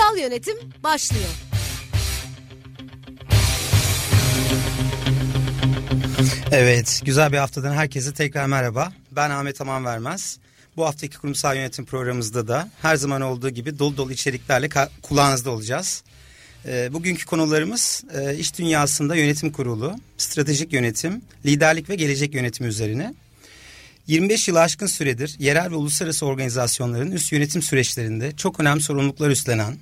[0.00, 1.28] Kurumsal yönetim başlıyor.
[6.52, 8.92] Evet, güzel bir haftadan herkese tekrar merhaba.
[9.12, 10.38] Ben Ahmet Aman Vermez.
[10.76, 14.68] Bu haftaki kurumsal yönetim programımızda da her zaman olduğu gibi dolu dolu içeriklerle
[15.02, 16.02] kulağınızda olacağız.
[16.66, 23.14] E, bugünkü konularımız e, iş dünyasında yönetim kurulu, stratejik yönetim, liderlik ve gelecek yönetimi üzerine.
[24.10, 29.76] 25 yıl aşkın süredir yerel ve uluslararası organizasyonların üst yönetim süreçlerinde çok önemli sorumluluklar üstlenen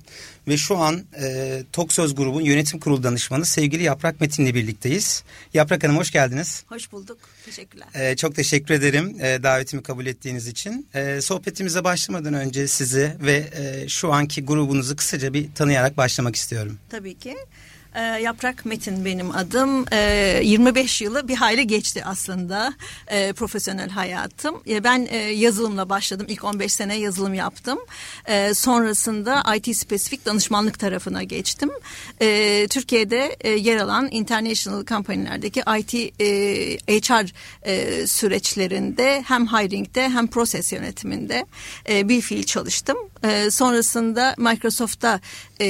[0.47, 5.23] ve şu an e, Tok Söz grubun yönetim kurulu danışmanı sevgili Yaprak Metin'le birlikteyiz.
[5.53, 6.63] Yaprak Hanım hoş geldiniz.
[6.67, 7.17] Hoş bulduk.
[7.45, 7.87] Teşekkürler.
[7.93, 10.87] E, çok teşekkür ederim e, davetimi kabul ettiğiniz için.
[10.93, 16.77] E, sohbetimize başlamadan önce sizi ve e, şu anki grubunuzu kısaca bir tanıyarak başlamak istiyorum.
[16.89, 17.35] Tabii ki.
[17.95, 19.85] E, Yaprak Metin benim adım.
[19.91, 22.73] E, ee, 25 yılı bir hayli geçti aslında
[23.07, 24.63] e, profesyonel hayatım.
[24.83, 26.25] Ben e, yazılımla başladım.
[26.29, 27.79] İlk 15 sene yazılım yaptım.
[28.53, 31.69] Sonrasında IT spesifik danışmanlık tarafına geçtim.
[32.69, 37.25] Türkiye'de e, yer alan international companylerdeki IT e, HR
[38.07, 41.45] süreçlerinde hem hiring'de hem proses yönetiminde
[41.89, 42.97] bir fiil çalıştım.
[43.23, 45.19] E, sonrasında Microsoft'ta
[45.61, 45.65] e,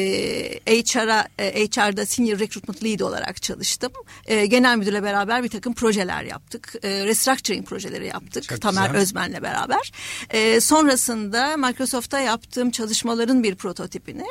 [0.68, 3.92] HR'a e, HR'da Senior Recruitment Lead olarak çalıştım.
[4.26, 6.74] E, genel müdürle beraber bir takım projeler yaptık.
[6.84, 8.44] E, restructuring projeleri yaptık.
[8.44, 9.02] Çok Tamer güzel.
[9.02, 9.92] Özmen'le beraber.
[10.30, 14.26] E, sonrasında Microsoft'ta yaptığım çalışmaların bir prototipini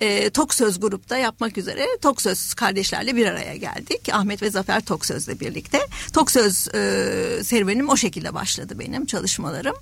[0.00, 4.08] e, Toksöz grupta yapmak üzere Toksöz kardeşlerle bir araya geldik.
[4.12, 5.80] Ahmet ve Zafer Toksöz'le birlikte.
[6.12, 9.76] Toksöz e, serüvenim o şekilde başladı benim çalışmalarım.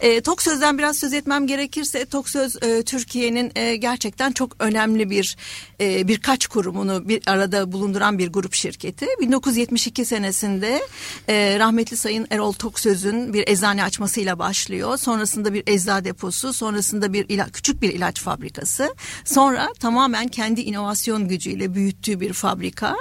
[0.00, 2.21] E, Toksöz'den biraz söz etmem gerekirse Toksöz
[2.62, 5.36] e, Türkiye'nin e, gerçekten çok önemli bir
[5.80, 9.06] e, birkaç kurumunu bir arada bulunduran bir grup şirketi.
[9.20, 10.82] 1972 senesinde
[11.28, 14.96] e, rahmetli Sayın Erol Toksöz'ün bir eczane açmasıyla başlıyor.
[14.96, 18.94] Sonrasında bir ecza deposu, sonrasında bir ila, küçük bir ilaç fabrikası.
[19.24, 22.96] Sonra tamamen kendi inovasyon gücüyle büyüttüğü bir fabrika.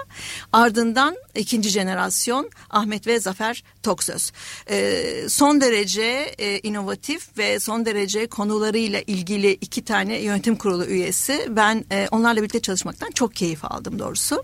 [0.53, 4.31] Ardından ikinci jenerasyon Ahmet ve Zafer Toksöz.
[4.69, 11.47] E, son derece e, inovatif ve son derece konularıyla ilgili iki tane yönetim kurulu üyesi.
[11.49, 14.43] Ben e, onlarla birlikte çalışmaktan çok keyif aldım doğrusu.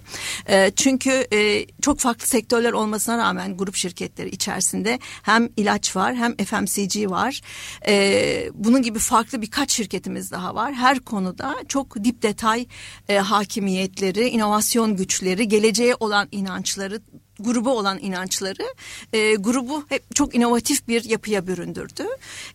[0.50, 6.38] E, çünkü e, çok farklı sektörler olmasına rağmen grup şirketleri içerisinde hem ilaç var hem
[6.38, 7.42] FMCG var.
[7.88, 10.74] E, bunun gibi farklı birkaç şirketimiz daha var.
[10.74, 12.68] Her konuda çok dip detay
[13.10, 17.02] e, hakimiyetleri, inovasyon güçleri, geleceğe olan inançları
[17.40, 18.74] grubu olan inançları
[19.14, 22.04] e, grubu hep çok inovatif bir yapıya büründürdü.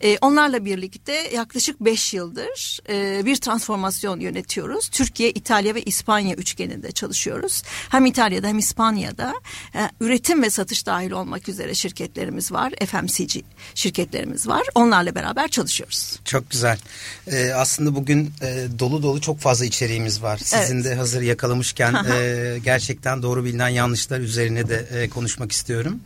[0.01, 4.89] E, onlarla birlikte yaklaşık beş yıldır e, bir transformasyon yönetiyoruz.
[4.89, 7.63] Türkiye, İtalya ve İspanya üçgeninde çalışıyoruz.
[7.89, 9.35] Hem İtalya'da hem İspanya'da
[9.75, 12.73] e, üretim ve satış dahil olmak üzere şirketlerimiz var.
[12.87, 13.45] FMCG
[13.75, 14.63] şirketlerimiz var.
[14.75, 16.19] Onlarla beraber çalışıyoruz.
[16.25, 16.79] Çok güzel.
[17.27, 20.37] Ee, aslında bugün e, dolu dolu çok fazla içeriğimiz var.
[20.37, 20.85] Sizin evet.
[20.85, 26.01] de hazır yakalamışken e, gerçekten doğru bilinen yanlışlar üzerine de de e, konuşmak istiyorum.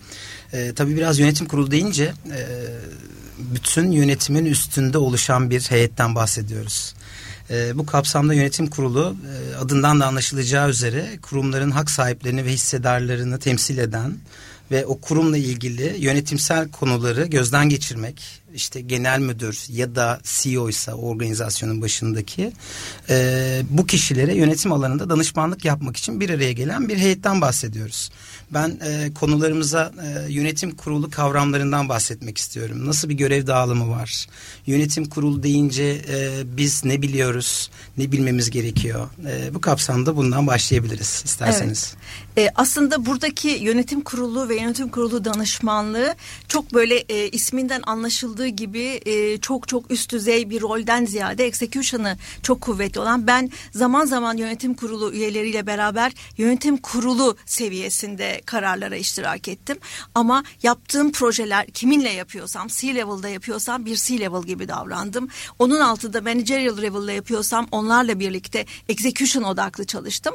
[0.52, 2.40] E, tabii biraz yönetim kurulu deyince e,
[3.38, 6.94] bütün yönetimin üstünde oluşan bir heyetten bahsediyoruz.
[7.50, 13.38] E, bu kapsamda yönetim kurulu e, adından da anlaşılacağı üzere kurumların hak sahiplerini ve hissedarlarını
[13.38, 14.18] temsil eden
[14.70, 20.94] ve o kurumla ilgili yönetimsel konuları gözden geçirmek, işte genel müdür ya da CEO ise
[20.94, 22.52] organizasyonun başındaki
[23.08, 28.10] e, bu kişilere yönetim alanında danışmanlık yapmak için bir araya gelen bir heyetten bahsediyoruz.
[28.50, 32.86] Ben e, konularımıza e, yönetim kurulu kavramlarından bahsetmek istiyorum.
[32.86, 34.26] Nasıl bir görev dağılımı var?
[34.66, 39.08] Yönetim kurulu deyince e, biz ne biliyoruz, ne bilmemiz gerekiyor?
[39.26, 41.94] E, bu kapsamda bundan başlayabiliriz isterseniz.
[42.36, 42.48] Evet.
[42.48, 46.14] E, aslında buradaki yönetim kurulu ve yönetim kurulu danışmanlığı
[46.48, 52.16] çok böyle e, isminden anlaşıldığı gibi e, çok çok üst düzey bir rolden ziyade execution'ı
[52.42, 59.48] çok kuvvetli olan ben zaman zaman yönetim kurulu üyeleriyle beraber yönetim kurulu seviyesinde kararlara iştirak
[59.48, 59.78] ettim.
[60.14, 65.28] Ama yaptığım projeler kiminle yapıyorsam C-level'da yapıyorsam bir C-level gibi davrandım.
[65.58, 70.34] Onun altında managerial level'da yapıyorsam onlarla birlikte execution odaklı çalıştım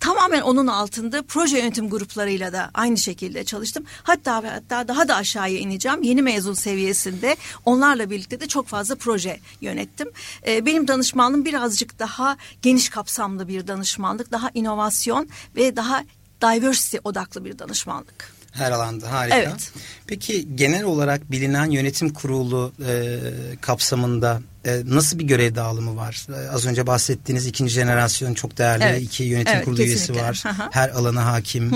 [0.00, 3.84] tamamen onun altında proje yönetim gruplarıyla da aynı şekilde çalıştım.
[4.02, 6.02] Hatta hatta daha da aşağıya ineceğim.
[6.02, 10.08] Yeni mezun seviyesinde onlarla birlikte de çok fazla proje yönettim.
[10.46, 16.04] E, benim danışmanlığım birazcık daha geniş kapsamlı bir danışmanlık, daha inovasyon ve daha
[16.42, 18.40] diversity odaklı bir danışmanlık.
[18.52, 19.36] Her alanda harika.
[19.36, 19.72] Evet.
[20.06, 23.18] Peki genel olarak bilinen yönetim kurulu e,
[23.60, 26.26] kapsamında e, nasıl bir görev dağılımı var?
[26.28, 29.02] E, az önce bahsettiğiniz ikinci jenerasyon çok değerli evet.
[29.02, 30.12] iki yönetim evet, kurulu kesinlikle.
[30.12, 30.54] üyesi var.
[30.56, 30.68] Hı hı.
[30.70, 31.70] Her alana hakim,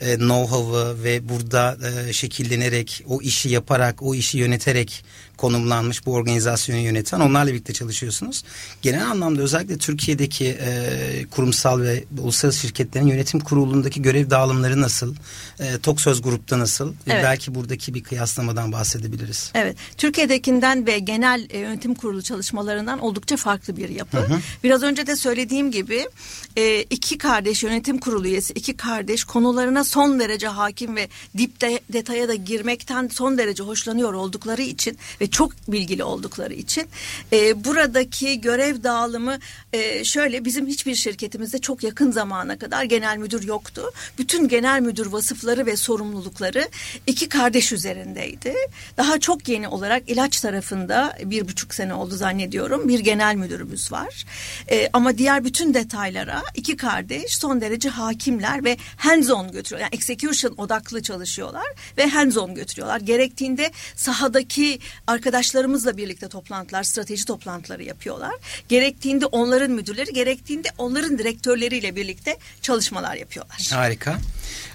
[0.00, 1.78] E, know-how'ı ve burada
[2.08, 5.04] e, şekillenerek, o işi yaparak, o işi yöneterek
[5.36, 8.44] konumlanmış bu organizasyonu yöneten onlarla birlikte çalışıyorsunuz.
[8.82, 15.14] Genel anlamda özellikle Türkiye'deki e, kurumsal ve uluslararası şirketlerin yönetim kurulundaki görev dağılımları nasıl?
[15.60, 16.92] E, Tok Söz Grup'ta nasıl?
[17.06, 17.24] Evet.
[17.24, 19.50] belki buradaki bir kıyaslamadan bahsedebiliriz.
[19.54, 19.76] Evet.
[19.96, 24.16] Türkiye'dekinden ve genel e, yönetim kurulu çalışmalarından oldukça farklı bir yapı.
[24.18, 24.38] Hı hı.
[24.64, 26.08] Biraz önce de söylediğim gibi
[26.56, 31.08] e, iki kardeş yönetim kurulu üyesi, iki kardeş konularına son derece hakim ve
[31.38, 36.86] dip de, detaya da girmekten son derece hoşlanıyor oldukları için ve çok bilgili oldukları için
[37.32, 39.38] e, buradaki görev dağılımı
[39.72, 43.92] e, şöyle bizim hiçbir şirketimizde çok yakın zamana kadar genel müdür yoktu.
[44.18, 46.68] Bütün genel müdür vasıfları ve sorumlulukları
[47.06, 48.54] iki kardeş üzerindeydi.
[48.96, 52.88] Daha çok yeni olarak ilaç tarafında bir buçuk sene oldu zannediyorum.
[52.88, 54.24] Bir genel müdürümüz var.
[54.70, 59.80] E, ama diğer bütün detaylara iki kardeş son derece hakimler ve hands on götürüyor.
[59.80, 61.66] Yani execution odaklı çalışıyorlar
[61.98, 63.00] ve hands on götürüyorlar.
[63.00, 68.34] Gerektiğinde sahadaki arkadaşlarımızla birlikte toplantılar, strateji toplantıları yapıyorlar.
[68.68, 73.68] Gerektiğinde onların müdürleri, gerektiğinde onların direktörleriyle birlikte çalışmalar yapıyorlar.
[73.72, 74.18] Harika.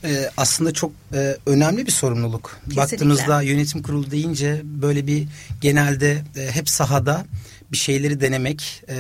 [0.04, 2.60] Ee, aslında çok e, önemli bir sorumluluk.
[2.64, 2.82] Kesinlikle.
[2.82, 5.28] Baktığımızda yönetim kurulu deyince böyle bir
[5.62, 7.26] genelde e, hep sahada
[7.72, 8.98] bir şeyleri denemek e,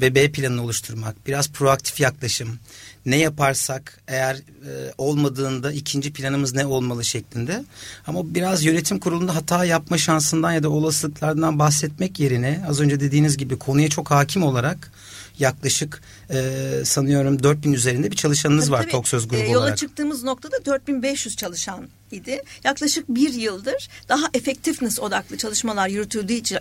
[0.00, 2.58] ve B planını oluşturmak, biraz proaktif yaklaşım,
[3.06, 7.64] ne yaparsak eğer e, olmadığında ikinci planımız ne olmalı şeklinde.
[8.06, 13.36] Ama biraz yönetim kurulunda hata yapma şansından ya da olasılıklardan bahsetmek yerine az önce dediğiniz
[13.36, 14.92] gibi konuya çok hakim olarak
[15.38, 18.90] yaklaşık e, sanıyorum 4000 üzerinde bir çalışanınız tabii, var tabii.
[18.90, 19.68] Toksöz grubu e, yola olarak.
[19.68, 22.42] Yola çıktığımız noktada 4500 çalışan idi.
[22.64, 26.58] Yaklaşık bir yıldır daha effectiveness odaklı çalışmalar yürütüldüğü içi,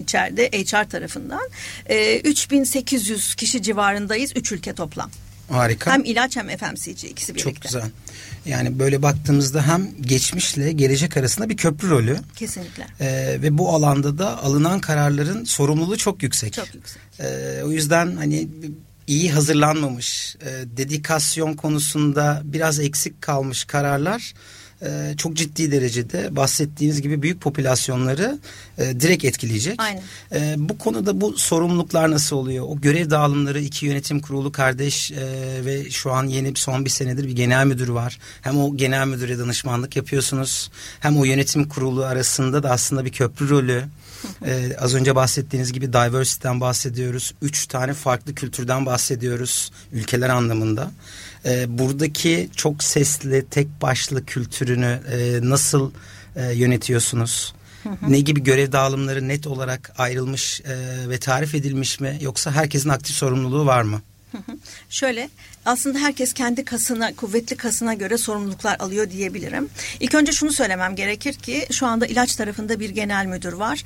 [0.00, 1.48] içeride HR tarafından.
[1.86, 4.32] E, 3800 kişi civarındayız.
[4.36, 5.10] Üç ülke toplam.
[5.48, 5.92] Harika.
[5.92, 7.52] Hem ilaç hem FMCG ikisi birlikte.
[7.52, 7.90] Çok güzel.
[8.46, 12.18] Yani böyle baktığımızda hem geçmişle gelecek arasında bir köprü rolü.
[12.36, 12.86] Kesinlikle.
[13.00, 16.52] Ee, ve bu alanda da alınan kararların sorumluluğu çok yüksek.
[16.52, 17.02] Çok yüksek.
[17.20, 18.48] Ee, o yüzden hani
[19.06, 24.34] iyi hazırlanmamış, e, dedikasyon konusunda biraz eksik kalmış kararlar
[24.82, 28.38] e, çok ciddi derecede bahsettiğiniz gibi büyük popülasyonları
[28.78, 29.82] e, direkt etkileyecek.
[29.82, 30.02] Aynen.
[30.32, 32.64] E, bu konuda bu sorumluluklar nasıl oluyor?
[32.68, 35.16] O görev dağılımları iki yönetim kurulu kardeş e,
[35.64, 38.18] ve şu an yeni son bir senedir bir genel müdür var.
[38.42, 40.70] Hem o genel müdüre danışmanlık yapıyorsunuz
[41.00, 43.84] hem o yönetim kurulu arasında da aslında bir köprü rolü.
[44.46, 47.34] Ee, az önce bahsettiğiniz gibi diversity'den bahsediyoruz.
[47.42, 50.90] Üç tane farklı kültürden bahsediyoruz ülkeler anlamında
[51.44, 55.90] e, buradaki çok sesli tek başlı kültürünü e, nasıl
[56.36, 57.54] e, yönetiyorsunuz?
[58.08, 63.16] Ne gibi görev dağılımları net olarak ayrılmış e, ve tarif edilmiş mi yoksa herkesin aktif
[63.16, 64.02] sorumluluğu var mı?
[64.90, 65.28] Şöyle
[65.64, 69.68] aslında herkes kendi kasına, kuvvetli kasına göre sorumluluklar alıyor diyebilirim.
[70.00, 73.84] İlk önce şunu söylemem gerekir ki şu anda ilaç tarafında bir genel müdür var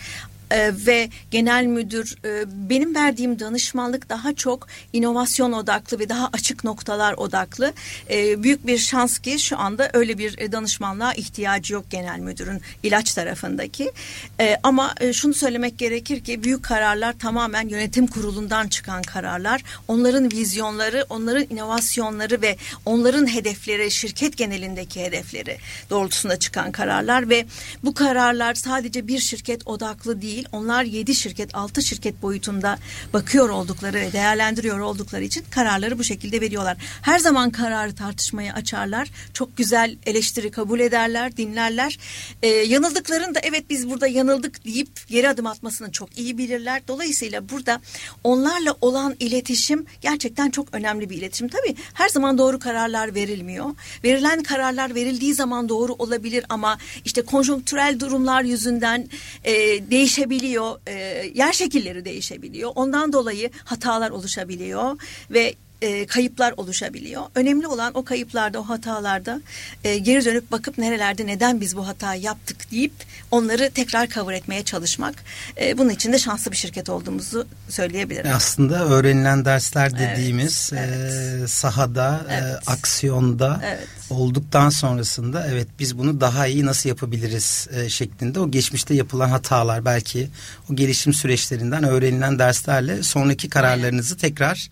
[0.50, 6.64] e, ve genel müdür e, benim verdiğim danışmanlık daha çok inovasyon odaklı ve daha açık
[6.64, 7.72] noktalar odaklı.
[8.10, 13.14] E, büyük bir şans ki şu anda öyle bir danışmanlığa ihtiyacı yok genel müdürün ilaç
[13.14, 13.92] tarafındaki.
[14.40, 19.62] E, ama e, şunu söylemek gerekir ki büyük kararlar tamamen yönetim kurulundan çıkan kararlar.
[19.88, 25.58] Onların vizyonları, onların inovasyonları ve onların hedefleri, şirket genelindeki hedefleri
[25.90, 27.46] doğrultusunda çıkan kararlar ve
[27.84, 30.48] bu kararlar sadece bir şirket odaklı değil değil.
[30.52, 32.78] Onlar yedi şirket, altı şirket boyutunda
[33.12, 36.76] bakıyor oldukları ve değerlendiriyor oldukları için kararları bu şekilde veriyorlar.
[37.02, 39.10] Her zaman kararı tartışmaya açarlar.
[39.34, 41.98] Çok güzel eleştiri kabul ederler, dinlerler.
[42.42, 46.82] Ee, yanıldıklarında evet biz burada yanıldık deyip geri adım atmasını çok iyi bilirler.
[46.88, 47.80] Dolayısıyla burada
[48.24, 51.48] onlarla olan iletişim gerçekten çok önemli bir iletişim.
[51.48, 53.66] Tabii her zaman doğru kararlar verilmiyor.
[54.04, 59.08] Verilen kararlar verildiği zaman doğru olabilir ama işte konjonktürel durumlar yüzünden
[59.44, 59.52] e,
[59.90, 60.92] değişebilir değişebiliyor, e,
[61.34, 62.72] yer şekilleri değişebiliyor.
[62.74, 67.22] Ondan dolayı hatalar oluşabiliyor ve e, kayıplar oluşabiliyor.
[67.34, 69.40] Önemli olan o kayıplarda, o hatalarda
[69.84, 72.92] e, geri dönüp bakıp nerelerde neden biz bu hatayı yaptık deyip
[73.30, 75.14] onları tekrar cover etmeye çalışmak.
[75.60, 78.30] E, bunun için de şanslı bir şirket olduğumuzu söyleyebilirim.
[78.34, 81.44] Aslında öğrenilen dersler dediğimiz evet, evet.
[81.44, 82.68] E, sahada, e, evet.
[82.68, 83.88] E, aksiyonda evet.
[84.10, 89.84] olduktan sonrasında evet biz bunu daha iyi nasıl yapabiliriz e, şeklinde o geçmişte yapılan hatalar
[89.84, 90.28] belki
[90.72, 94.20] o gelişim süreçlerinden öğrenilen derslerle sonraki kararlarınızı Aynen.
[94.20, 94.70] tekrar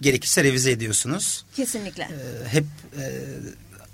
[0.00, 1.44] gerekirse revize ediyorsunuz.
[1.56, 2.02] Kesinlikle.
[2.02, 2.64] Ee, hep
[2.98, 3.04] e,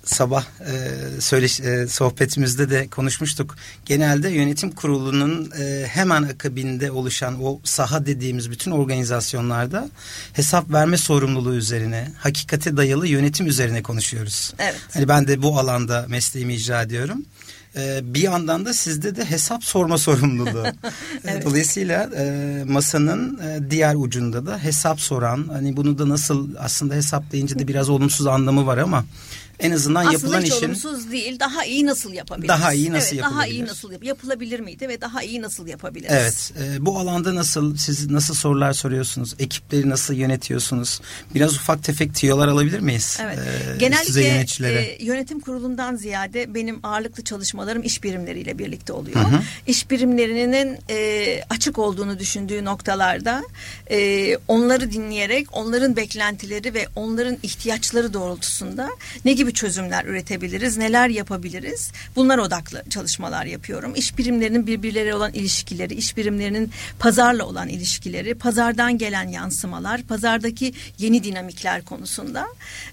[0.07, 3.57] sabah e, söyle e, sohbetimizde de konuşmuştuk.
[3.85, 9.91] Genelde yönetim kurulunun e, hemen akabinde oluşan o saha dediğimiz bütün organizasyonlarda
[10.33, 14.55] hesap verme sorumluluğu üzerine, hakikate dayalı yönetim üzerine konuşuyoruz.
[14.59, 14.81] Evet.
[14.93, 17.25] Hani ben de bu alanda mesleğimi icra ediyorum.
[17.77, 20.65] Ee, bir yandan da sizde de hesap sorma sorumluluğu.
[21.25, 21.45] evet.
[21.45, 27.33] Dolayısıyla e, masanın e, diğer ucunda da hesap soran hani bunu da nasıl aslında hesap
[27.33, 29.05] deyince de biraz olumsuz anlamı var ama
[29.61, 31.41] en azından Aslında yapılan hiç işin olumsuz değil.
[31.41, 32.49] Daha iyi nasıl yapabiliriz?
[32.49, 33.41] Daha iyi nasıl evet, yapılabilir?
[33.41, 36.11] Daha iyi nasıl yap yapılabilir miydi ve daha iyi nasıl yapabiliriz?
[36.11, 36.53] Evet.
[36.61, 39.35] E, bu alanda nasıl siz nasıl sorular soruyorsunuz?
[39.39, 41.01] Ekipleri nasıl yönetiyorsunuz?
[41.35, 43.19] Biraz ufak tefek tiyolar alabilir miyiz?
[43.23, 43.39] Evet.
[43.39, 49.17] E, Genellikle e, yönetim kurulundan ziyade benim ağırlıklı çalışmalarım iş birimleriyle birlikte oluyor.
[49.17, 49.41] Hı hı.
[49.67, 53.43] İş birimlerinin e, açık olduğunu düşündüğü noktalarda
[53.91, 58.89] e, onları dinleyerek onların beklentileri ve onların ihtiyaçları doğrultusunda
[59.25, 61.93] ne gibi gibi çözümler üretebiliriz, neler yapabiliriz?
[62.17, 63.95] Bunlar odaklı çalışmalar yapıyorum.
[63.95, 71.25] İş birimlerinin birbirleri olan ilişkileri, iş birimlerinin pazarla olan ilişkileri, pazardan gelen yansımalar, pazardaki yeni
[71.25, 72.47] dinamikler konusunda.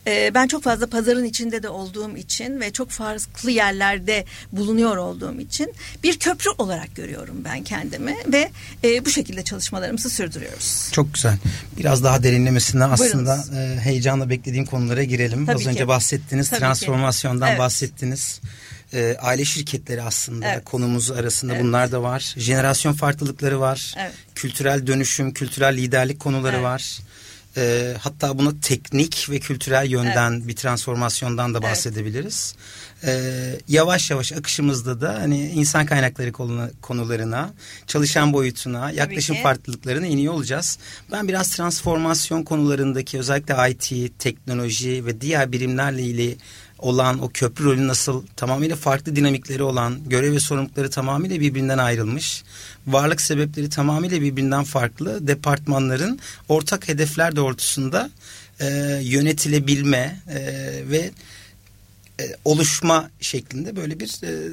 [0.07, 5.39] Ee, ben çok fazla pazarın içinde de olduğum için ve çok farklı yerlerde bulunuyor olduğum
[5.39, 8.51] için bir köprü olarak görüyorum ben kendimi ve
[8.83, 10.89] e, bu şekilde çalışmalarımızı sürdürüyoruz.
[10.91, 11.37] Çok güzel.
[11.77, 15.45] Biraz daha derinlemesine aslında e, heyecanla beklediğim konulara girelim.
[15.45, 15.69] Tabii Az ki.
[15.69, 16.59] önce bahsettiğiniz bahsettiniz.
[16.59, 17.59] Tabii transformasyondan evet.
[17.59, 18.41] bahsettiniz.
[18.93, 20.65] E, aile şirketleri aslında evet.
[20.65, 21.63] konumuz arasında evet.
[21.63, 22.33] bunlar da var.
[22.37, 23.93] Jenerasyon farklılıkları var.
[23.97, 24.13] Evet.
[24.35, 26.65] Kültürel dönüşüm, kültürel liderlik konuları evet.
[26.65, 26.99] var.
[27.57, 30.47] E, hatta buna teknik ve kültürel yönden evet.
[30.47, 32.55] bir transformasyondan da bahsedebiliriz.
[32.57, 32.82] Evet.
[33.05, 33.21] E,
[33.67, 37.53] yavaş yavaş akışımızda da hani insan kaynakları konu, konularına,
[37.87, 40.77] çalışan boyutuna, yaklaşım farklılıklarına iniyor olacağız.
[41.11, 46.37] Ben biraz transformasyon konularındaki özellikle IT, teknoloji ve diğer birimlerle ilgili
[46.79, 52.43] olan o köprü rolü nasıl tamamıyla farklı dinamikleri olan görev ve sorumlulukları tamamıyla birbirinden ayrılmış
[52.87, 56.19] varlık sebepleri tamamıyla birbirinden farklı departmanların
[56.49, 58.09] ortak hedefler doğrultusunda
[58.59, 60.39] e, yönetilebilme e,
[60.89, 61.11] ve
[62.45, 64.51] oluşma şeklinde böyle bir e,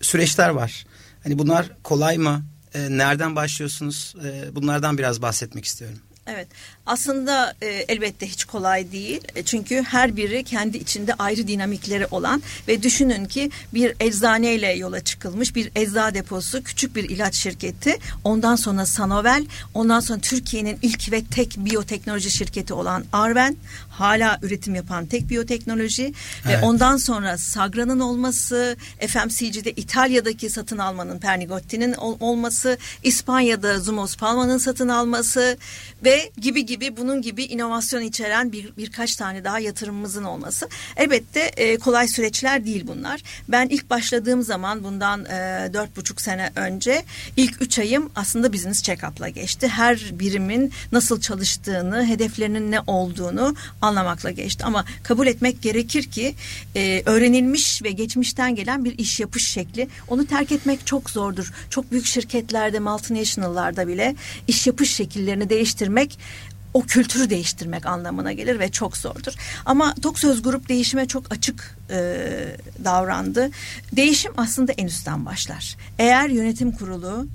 [0.00, 0.86] süreçler var.
[1.22, 2.44] Hani bunlar kolay mı?
[2.74, 4.14] E, nereden başlıyorsunuz?
[4.24, 5.98] E, bunlardan biraz bahsetmek istiyorum.
[6.26, 6.48] Evet
[6.88, 12.42] aslında e, elbette hiç kolay değil e, çünkü her biri kendi içinde ayrı dinamikleri olan
[12.68, 18.56] ve düşünün ki bir eczaneyle yola çıkılmış bir ecza deposu küçük bir ilaç şirketi ondan
[18.56, 23.56] sonra Sanovel ondan sonra Türkiye'nin ilk ve tek biyoteknoloji şirketi olan Arven
[23.90, 26.14] hala üretim yapan tek biyoteknoloji
[26.46, 26.62] evet.
[26.62, 28.76] ve ondan sonra Sagra'nın olması
[29.08, 35.58] FMCG'de İtalya'daki satın almanın Pernigotti'nin ol, olması İspanya'da Zumos Palma'nın satın alması
[36.04, 40.68] ve gibi gibi bunun gibi inovasyon içeren bir birkaç tane daha yatırımımızın olması.
[40.96, 43.22] Elbette e, kolay süreçler değil bunlar.
[43.48, 47.04] Ben ilk başladığım zaman bundan e, dört buçuk sene önce
[47.36, 49.68] ilk üç ayım aslında business check-up'la geçti.
[49.68, 54.64] Her birimin nasıl çalıştığını, hedeflerinin ne olduğunu anlamakla geçti.
[54.64, 56.34] Ama kabul etmek gerekir ki
[56.76, 61.52] e, öğrenilmiş ve geçmişten gelen bir iş yapış şekli onu terk etmek çok zordur.
[61.70, 64.14] Çok büyük şirketlerde, multinational'larda bile
[64.48, 66.18] iş yapış şekillerini değiştirmek
[66.74, 69.32] o kültürü değiştirmek anlamına gelir ve çok zordur.
[69.64, 72.26] Ama Tok Söz Grup değişime çok açık e,
[72.84, 73.50] davrandı.
[73.92, 75.76] Değişim aslında en üstten başlar.
[75.98, 77.26] Eğer yönetim kurulu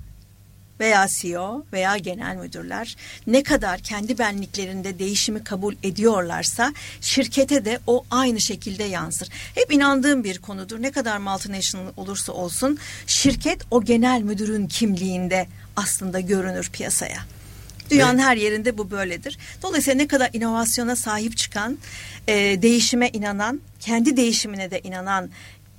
[0.79, 2.95] veya CEO veya genel müdürler
[3.27, 9.29] ne kadar kendi benliklerinde değişimi kabul ediyorlarsa şirkete de o aynı şekilde yansır.
[9.55, 10.81] Hep inandığım bir konudur.
[10.81, 17.19] Ne kadar multinational olursa olsun şirket o genel müdürün kimliğinde aslında görünür piyasaya.
[17.93, 19.38] Dünyanın her yerinde bu böyledir.
[19.62, 21.77] Dolayısıyla ne kadar inovasyona sahip çıkan,
[22.27, 25.29] e, değişime inanan, kendi değişimine de inanan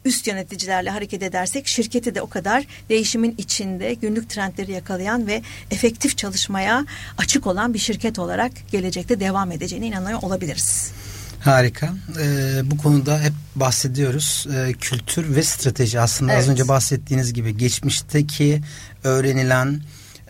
[0.04, 6.18] üst yöneticilerle hareket edersek şirketi de o kadar değişimin içinde günlük trendleri yakalayan ve efektif
[6.18, 6.86] çalışmaya
[7.18, 10.92] açık olan bir şirket olarak gelecekte devam edeceğine inanıyor olabiliriz.
[11.40, 11.94] Harika.
[12.20, 14.46] Ee, bu konuda hep bahsediyoruz.
[14.54, 16.42] Ee, kültür ve strateji aslında evet.
[16.42, 18.60] az önce bahsettiğiniz gibi geçmişteki
[19.04, 19.80] öğrenilen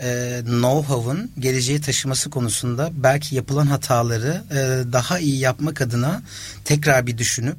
[0.01, 6.23] e, know-how'ın geleceğe taşıması konusunda belki yapılan hataları e, daha iyi yapmak adına
[6.65, 7.57] tekrar bir düşünüp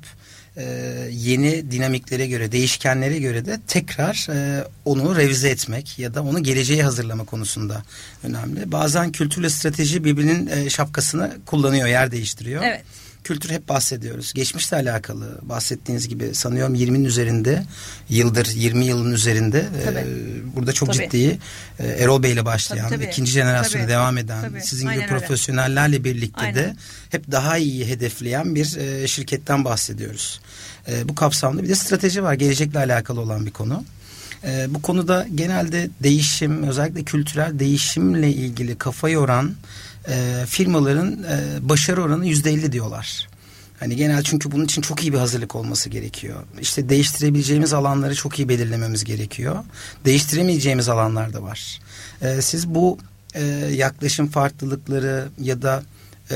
[0.57, 0.63] e,
[1.11, 6.83] yeni dinamiklere göre, değişkenlere göre de tekrar e, onu revize etmek ya da onu geleceğe
[6.83, 7.83] hazırlama konusunda
[8.23, 8.71] önemli.
[8.71, 12.63] Bazen kültürle strateji birbirinin e, şapkasını kullanıyor, yer değiştiriyor.
[12.63, 12.83] Evet
[13.25, 14.33] kültür hep bahsediyoruz.
[14.33, 17.63] Geçmişle alakalı bahsettiğiniz gibi sanıyorum 20'nin üzerinde
[18.09, 20.05] yıldır 20 yılın üzerinde e,
[20.55, 21.03] burada çok tabii.
[21.03, 21.39] ciddi
[21.79, 23.11] e, Erol Bey ile başlayan tabii, tabii.
[23.11, 24.61] ikinci jenerasyonu devam eden tabii.
[24.61, 25.25] sizin Aynen gibi öyle.
[25.25, 26.55] profesyonellerle birlikte Aynen.
[26.55, 26.75] de
[27.09, 30.41] hep daha iyi hedefleyen bir e, şirketten bahsediyoruz.
[30.87, 33.83] E, bu kapsamda bir de strateji var gelecekle alakalı olan bir konu.
[34.43, 39.55] E, bu konuda genelde değişim özellikle kültürel değişimle ilgili kafa yoran
[40.07, 43.27] e, firmaların e, başarı oranı yüzde elli diyorlar.
[43.79, 46.43] Hani genel çünkü bunun için çok iyi bir hazırlık olması gerekiyor.
[46.61, 49.63] İşte değiştirebileceğimiz alanları çok iyi belirlememiz gerekiyor.
[50.05, 51.79] Değiştiremeyeceğimiz alanlar da var.
[52.21, 52.97] E, siz bu
[53.33, 55.83] e, yaklaşım farklılıkları ya da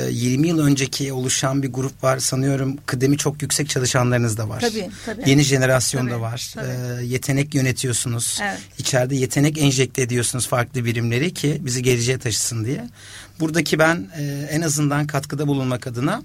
[0.09, 4.59] 20 e, yıl önceki oluşan bir grup var sanıyorum kıdemi çok yüksek çalışanlarınız da var.
[4.59, 5.29] Tabii, tabii.
[5.29, 6.51] Yeni jenerasyon tabii, da var.
[6.55, 6.67] Tabii.
[6.67, 8.39] Ee, yetenek yönetiyorsunuz.
[8.43, 8.59] Evet.
[8.77, 12.89] İçeride yetenek enjekte ediyorsunuz farklı birimleri ki bizi geleceğe taşısın diye.
[13.39, 16.23] Buradaki ben e, en azından katkıda bulunmak adına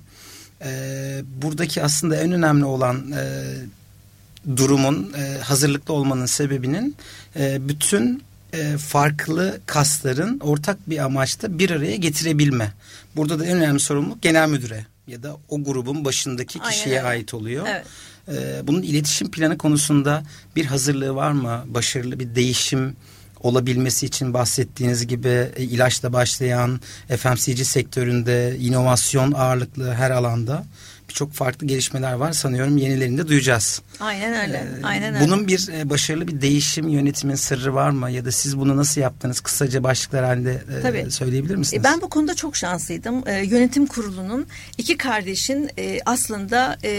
[0.64, 3.54] e, buradaki aslında en önemli olan e,
[4.56, 6.96] durumun e, hazırlıklı olmanın sebebinin
[7.36, 12.72] e, bütün e, farklı kasların ortak bir amaçta bir araya getirebilme.
[13.16, 17.10] Burada da en önemli sorumluluk genel müdüre ya da o grubun başındaki kişiye Aynen.
[17.10, 17.66] ait oluyor.
[17.68, 17.86] Evet.
[18.28, 20.22] E, bunun iletişim planı konusunda
[20.56, 21.64] bir hazırlığı var mı?
[21.66, 22.96] Başarılı bir değişim
[23.44, 30.64] olabilmesi için bahsettiğiniz gibi e, ilaçla başlayan FMCG sektöründe inovasyon ağırlıklı her alanda
[31.14, 32.32] birçok farklı gelişmeler var.
[32.32, 33.82] Sanıyorum yenilerinde duyacağız.
[34.00, 34.56] Aynen öyle.
[34.56, 35.24] Ee, Aynen öyle.
[35.24, 38.10] Bunun bir e, başarılı bir değişim yönetimin sırrı var mı?
[38.10, 39.40] Ya da siz bunu nasıl yaptınız?
[39.40, 41.10] Kısaca başlıklar halinde e, Tabii.
[41.10, 41.80] söyleyebilir misiniz?
[41.80, 43.28] E, ben bu konuda çok şanslıydım.
[43.28, 44.46] E, yönetim kurulunun
[44.78, 46.90] iki kardeşin e, aslında e,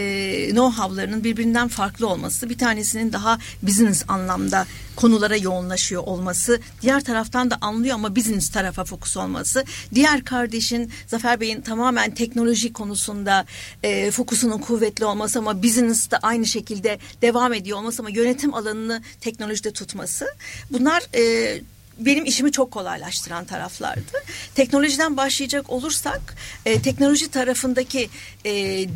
[0.49, 2.49] know-how'larının birbirinden farklı olması.
[2.49, 6.59] Bir tanesinin daha business anlamda konulara yoğunlaşıyor olması.
[6.81, 9.63] Diğer taraftan da anlıyor ama business tarafa fokus olması.
[9.95, 13.45] Diğer kardeşin Zafer Bey'in tamamen teknoloji konusunda
[13.83, 19.01] e, fokusunun kuvvetli olması ama business de aynı şekilde devam ediyor olması ama yönetim alanını
[19.21, 20.25] teknolojide tutması.
[20.71, 21.61] Bunlar e,
[21.99, 24.23] benim işimi çok kolaylaştıran taraflardı.
[24.55, 28.09] Teknolojiden başlayacak olursak e, teknoloji tarafındaki
[28.45, 28.51] e,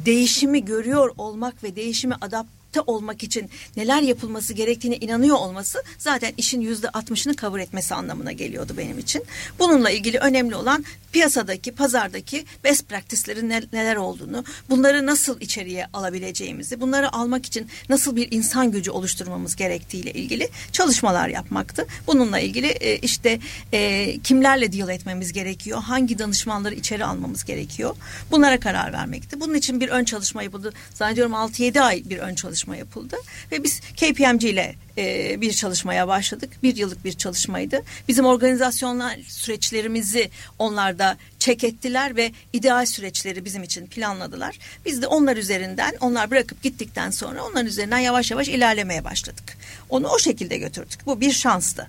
[0.05, 6.61] değişimi görüyor olmak ve değişimi adapte olmak için neler yapılması gerektiğine inanıyor olması zaten işin
[6.61, 9.23] yüzde altmışını kabul etmesi anlamına geliyordu benim için.
[9.59, 17.13] Bununla ilgili önemli olan piyasadaki, pazardaki best practice'lerin neler olduğunu, bunları nasıl içeriye alabileceğimizi, bunları
[17.13, 21.87] almak için nasıl bir insan gücü oluşturmamız gerektiğiyle ilgili çalışmalar yapmaktı.
[22.07, 23.39] Bununla ilgili e, işte
[23.73, 27.95] e, kimlerle deal etmemiz gerekiyor, hangi danışmanları içeri almamız gerekiyor,
[28.31, 29.39] bunlara karar vermekti.
[29.39, 30.73] Bunun için bir ön çalışma yapıldı.
[30.93, 33.17] Zannediyorum 6-7 ay bir ön çalışma yapıldı
[33.51, 36.49] ve biz KPMG ile e, bir çalışmaya başladık.
[36.63, 37.83] Bir yıllık bir çalışmaydı.
[38.07, 44.59] Bizim organizasyonlar süreçlerimizi onlar da çek ettiler ve ideal süreçleri bizim için planladılar.
[44.85, 49.57] Biz de onlar üzerinden onlar bırakıp gittikten sonra onların üzerinden yavaş yavaş ilerlemeye başladık.
[49.89, 51.05] Onu o şekilde götürdük.
[51.05, 51.87] Bu bir şanstı.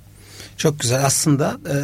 [0.61, 1.05] Çok güzel.
[1.07, 1.77] Aslında e,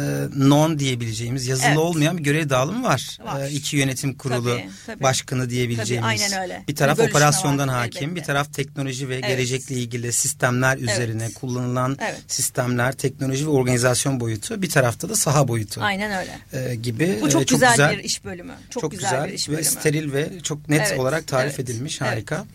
[0.49, 1.77] non diyebileceğimiz yazılı evet.
[1.77, 3.17] olmayan bir görev dağılımı var.
[3.25, 3.41] var.
[3.41, 5.03] E, iki yönetim kurulu tabii, tabii.
[5.03, 6.09] başkanı diyebileceğimiz.
[6.09, 6.63] Tabii, aynen öyle.
[6.67, 8.15] Bir taraf bir operasyondan var, hakim, elbette.
[8.15, 9.27] bir taraf teknoloji ve evet.
[9.27, 11.33] gelecekle ilgili sistemler üzerine evet.
[11.33, 12.21] kullanılan evet.
[12.27, 14.61] sistemler, teknoloji ve organizasyon boyutu.
[14.61, 15.81] Bir tarafta da saha boyutu.
[15.81, 16.69] Aynen öyle.
[16.69, 17.19] E, gibi.
[17.21, 18.53] Bu çok, e, çok güzel, güzel bir iş bölümü.
[18.69, 19.59] Çok, çok güzel, güzel bir iş bölümü.
[19.59, 20.99] ve steril ve çok net evet.
[20.99, 21.59] olarak tarif evet.
[21.59, 22.01] edilmiş.
[22.01, 22.45] Harika.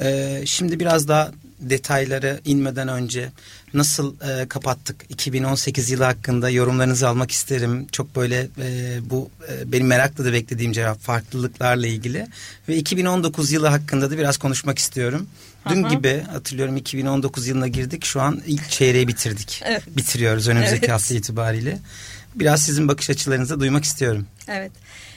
[0.00, 0.42] Evet.
[0.42, 1.32] E, şimdi biraz daha
[1.70, 3.30] detayları inmeden önce
[3.74, 7.86] nasıl e, kapattık 2018 yılı hakkında yorumlarınızı almak isterim.
[7.92, 12.26] Çok böyle e, bu e, benim merakla da beklediğim cevap farklılıklarla ilgili
[12.68, 15.26] ve 2019 yılı hakkında da biraz konuşmak istiyorum.
[15.68, 15.94] Dün Aha.
[15.94, 18.04] gibi hatırlıyorum 2019 yılına girdik.
[18.04, 19.62] Şu an ilk çeyreği bitirdik.
[19.64, 19.82] Evet.
[19.96, 20.90] Bitiriyoruz önümüzdeki evet.
[20.90, 21.78] hafta itibariyle.
[22.34, 24.26] Biraz sizin bakış açılarınızı duymak istiyorum.
[24.48, 24.72] Evet.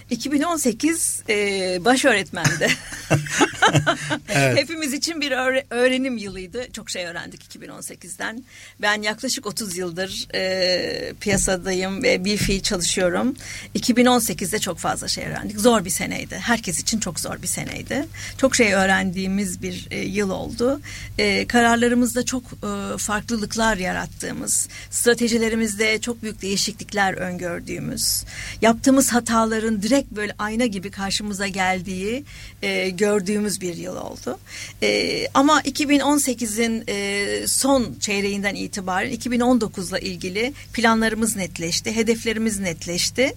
[0.10, 2.68] 2018 e, baş öğretmendi.
[4.30, 4.58] evet.
[4.58, 5.32] Hepimiz için bir
[5.70, 6.72] öğrenim yılıydı.
[6.74, 8.44] Çok şey öğrendik 2018'den.
[8.82, 13.36] Ben yaklaşık 30 yıldır e, piyasadayım ve bir fiil çalışıyorum.
[13.76, 15.60] 2018'de çok fazla şey öğrendik.
[15.60, 16.36] Zor bir seneydi.
[16.36, 18.06] Herkes için çok zor bir seneydi.
[18.38, 20.82] Çok şey öğrendiğimiz bir e, yıl oldu.
[21.18, 28.24] E, kararlarımızda çok e, farklılıklar yarattığımız, stratejilerimizde çok büyük değişiklikler öngördüğümüz,
[28.62, 32.24] yaptığımız hataların direkt böyle ayna gibi karşımıza geldiği
[32.62, 34.40] e, gördüğümüz bir yıl oldu.
[34.84, 43.34] E, ama 2018'in e, son çeyreğinden itibaren 2019'la ilgili planlarımız netleşti, hedeflerimiz netleşti.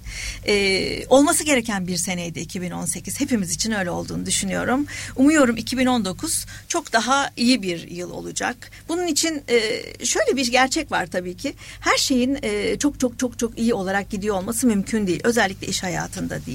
[0.46, 3.20] E, olması gereken bir seneydi 2018.
[3.20, 4.86] Hepimiz için öyle olduğunu düşünüyorum.
[5.16, 8.70] Umuyorum 2019 çok daha iyi bir yıl olacak.
[8.88, 11.54] Bunun için e, şöyle bir gerçek var tabii ki.
[11.80, 15.20] Her şeyin e, çok çok çok çok iyi olarak gidiyor olması mümkün değil.
[15.24, 16.49] Özellikle iş hayatında değil.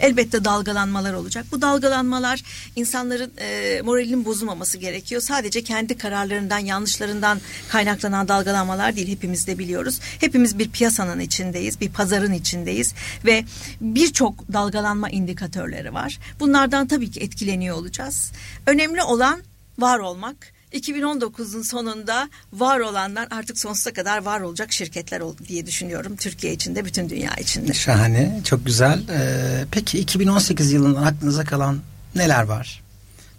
[0.00, 1.46] Elbette dalgalanmalar olacak.
[1.52, 2.42] Bu dalgalanmalar
[2.76, 5.20] insanların e, moralinin bozulmaması gerekiyor.
[5.20, 9.08] Sadece kendi kararlarından, yanlışlarından kaynaklanan dalgalanmalar değil.
[9.08, 10.00] Hepimiz de biliyoruz.
[10.20, 13.44] Hepimiz bir piyasanın içindeyiz, bir pazarın içindeyiz ve
[13.80, 16.18] birçok dalgalanma indikatörleri var.
[16.40, 18.32] Bunlardan tabii ki etkileniyor olacağız.
[18.66, 19.42] Önemli olan
[19.78, 26.16] var olmak 2019'un sonunda var olanlar artık sonsuza kadar var olacak şirketler oldu diye düşünüyorum.
[26.16, 27.74] Türkiye içinde, bütün dünya içinde.
[27.74, 29.02] Şahane, çok güzel.
[29.10, 31.80] Ee, peki 2018 yılından aklınıza kalan
[32.14, 32.82] neler var?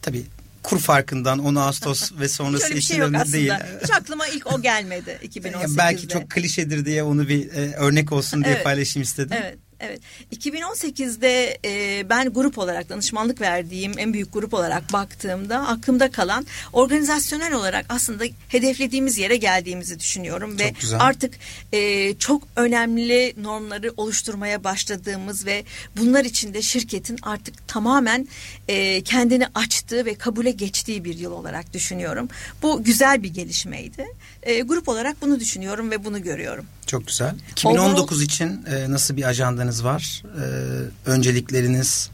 [0.01, 0.23] Tabii
[0.63, 3.33] kur farkından 10 Ağustos ve sonrası Şöyle bir için şey yok aslında.
[3.33, 3.51] değil.
[3.83, 5.65] Hiç aklıma ilk o gelmedi 2018'de.
[5.77, 8.63] Belki çok klişedir diye onu bir e, örnek olsun diye Evet.
[8.63, 9.37] paylaşayım istedim.
[9.41, 9.57] Evet.
[9.79, 9.99] Evet.
[10.35, 17.53] 2018'de e, ben grup olarak danışmanlık verdiğim en büyük grup olarak baktığımda aklımda kalan organizasyonel
[17.53, 20.99] olarak aslında hedeflediğimiz yere geldiğimizi düşünüyorum ve Çok güzel.
[21.01, 21.33] artık
[21.73, 25.63] e, çok önemli normları oluşturmaya başladığımız ve
[25.97, 28.27] bunlar içinde şirketin artık tamamen
[28.67, 32.29] e, kendini açtığı ve kabule geçtiği bir yıl olarak düşünüyorum.
[32.61, 34.05] Bu güzel bir gelişmeydi.
[34.43, 36.65] E, grup olarak bunu düşünüyorum ve bunu görüyorum.
[36.85, 37.35] Çok güzel.
[37.51, 40.23] 2019 için e, nasıl bir ajandanız var?
[40.25, 40.45] E,
[41.09, 42.09] öncelikleriniz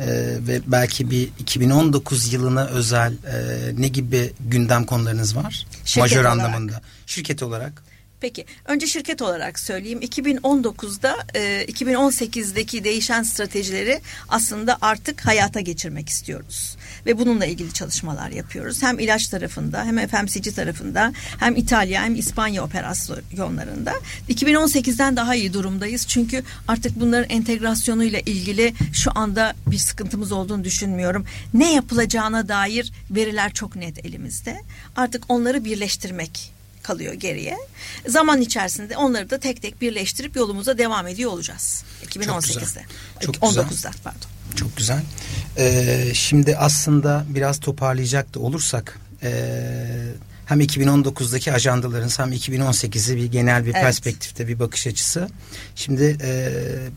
[0.00, 0.06] e,
[0.40, 3.36] ve belki bir 2019 yılına özel e,
[3.78, 5.66] ne gibi gündem konularınız var?
[5.84, 6.32] Şirket Majör olarak.
[6.32, 6.80] anlamında.
[7.06, 7.82] Şirket olarak.
[8.20, 16.76] Peki önce şirket olarak söyleyeyim 2019'da e, 2018'deki değişen stratejileri aslında artık hayata geçirmek istiyoruz
[17.06, 22.64] ve bununla ilgili çalışmalar yapıyoruz hem ilaç tarafında hem FMCG tarafında hem İtalya hem İspanya
[22.64, 23.94] operasyonlarında
[24.28, 31.26] 2018'den daha iyi durumdayız çünkü artık bunların entegrasyonuyla ilgili şu anda bir sıkıntımız olduğunu düşünmüyorum
[31.54, 34.62] ne yapılacağına dair veriler çok net elimizde
[34.96, 37.58] artık onları birleştirmek kalıyor geriye.
[38.06, 41.84] Zaman içerisinde onları da tek tek birleştirip yolumuza devam ediyor olacağız.
[42.06, 42.84] 2018'de.
[43.20, 43.62] Çok güzel.
[43.62, 44.35] 19'da pardon.
[44.54, 45.02] Çok güzel.
[45.58, 49.30] Ee, şimdi aslında biraz toparlayacak da olursak e,
[50.46, 53.82] hem 2019'daki ajandalarınız hem 2018'i bir genel bir Evet.
[53.82, 55.28] perspektifte bir bakış açısı.
[55.74, 56.52] Şimdi e,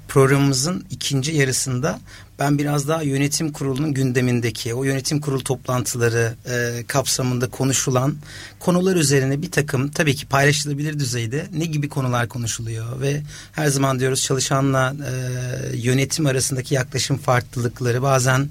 [0.07, 1.99] programımızın ikinci yarısında
[2.39, 8.15] ben biraz daha yönetim kurulunun gündemindeki o yönetim kurulu toplantıları e, kapsamında konuşulan
[8.59, 13.99] konular üzerine bir takım tabii ki paylaşılabilir düzeyde ne gibi konular konuşuluyor ve her zaman
[13.99, 18.49] diyoruz çalışanla e, yönetim arasındaki yaklaşım farklılıkları bazen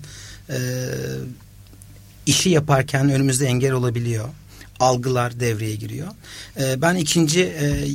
[0.50, 0.58] e,
[2.26, 4.28] işi yaparken önümüzde engel olabiliyor.
[4.80, 6.08] Algılar devreye giriyor.
[6.60, 7.86] E, ben ikinci e,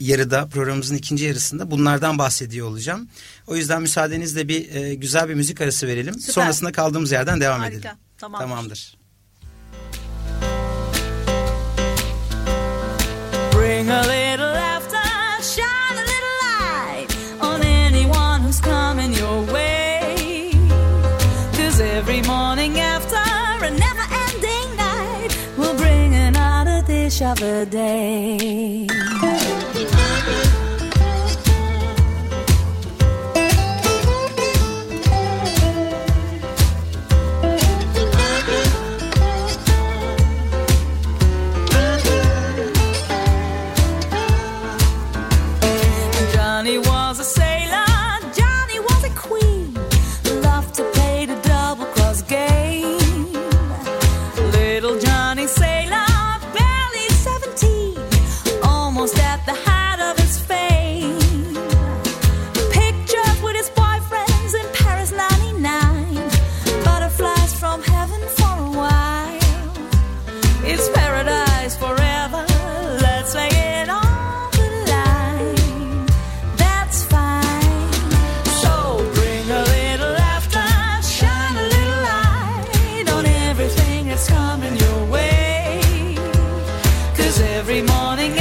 [0.00, 3.08] yarıda programımızın ikinci yarısında bunlardan bahsediyor olacağım.
[3.46, 6.14] O yüzden müsaadenizle bir e, güzel bir müzik arası verelim.
[6.20, 6.32] Süper.
[6.32, 7.78] Sonrasında kaldığımız yerden devam Harika.
[7.78, 7.96] edelim.
[8.18, 8.46] Tamamdır.
[8.48, 8.98] Tamamdır.
[13.52, 14.47] Bring a little
[27.18, 28.86] each other day.
[87.36, 88.37] Every morning.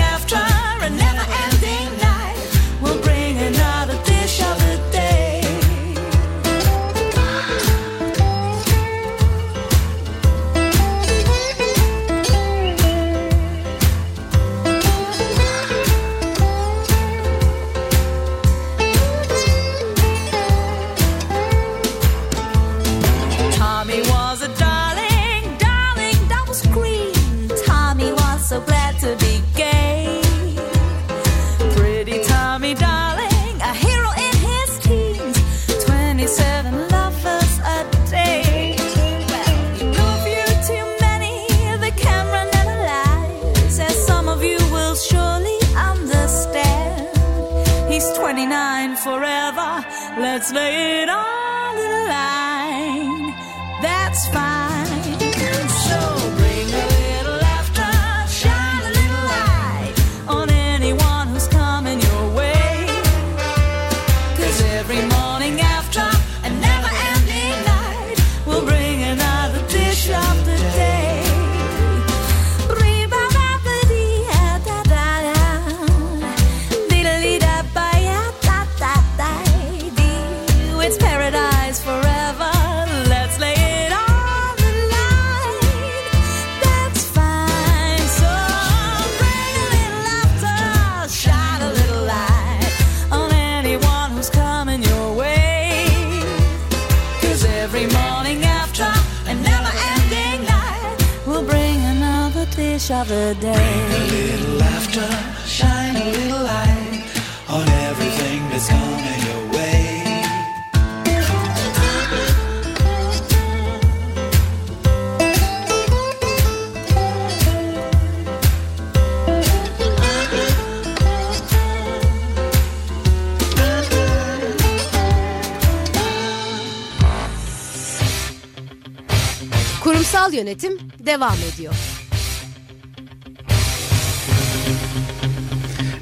[129.83, 131.73] Kurumsal yönetim devam ediyor.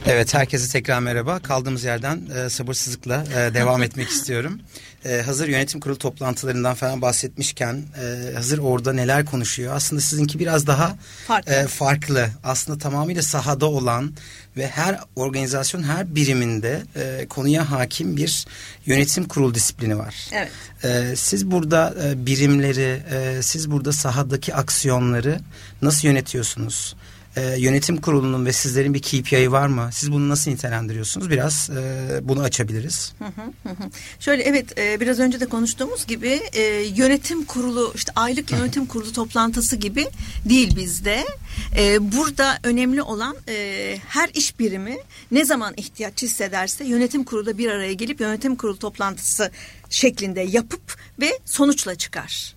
[0.08, 1.40] Evet herkese tekrar merhaba.
[1.40, 4.60] Kaldığımız yerden e, sabırsızlıkla e, devam etmek istiyorum.
[5.06, 9.76] E, hazır yönetim kurulu toplantılarından falan bahsetmişken e, hazır orada neler konuşuyor?
[9.76, 11.54] Aslında sizinki biraz daha Farklı.
[11.54, 12.30] e, farklı.
[12.44, 14.14] Aslında tamamıyla sahada olan
[14.58, 18.46] ve her organizasyon her biriminde e, konuya hakim bir
[18.86, 20.16] yönetim kurulu disiplini var.
[20.32, 20.52] Evet.
[20.84, 25.40] E, siz burada e, birimleri, e, siz burada sahadaki aksiyonları
[25.82, 26.96] nasıl yönetiyorsunuz?
[27.36, 29.90] E, yönetim kurulunun ve sizlerin bir KPI'yi var mı?
[29.92, 31.30] Siz bunu nasıl nitelendiriyorsunuz?
[31.30, 33.14] Biraz e, bunu açabiliriz.
[34.20, 36.62] Şöyle evet e, biraz önce de konuştuğumuz gibi e,
[36.96, 40.08] yönetim kurulu işte aylık yönetim kurulu toplantısı gibi
[40.46, 41.26] değil bizde.
[41.78, 44.98] E, burada önemli olan e, her iş birimi
[45.32, 49.52] ne zaman ihtiyaç hissederse yönetim kurulu da bir araya gelip yönetim kurulu toplantısı
[49.90, 52.56] şeklinde yapıp ve sonuçla çıkar.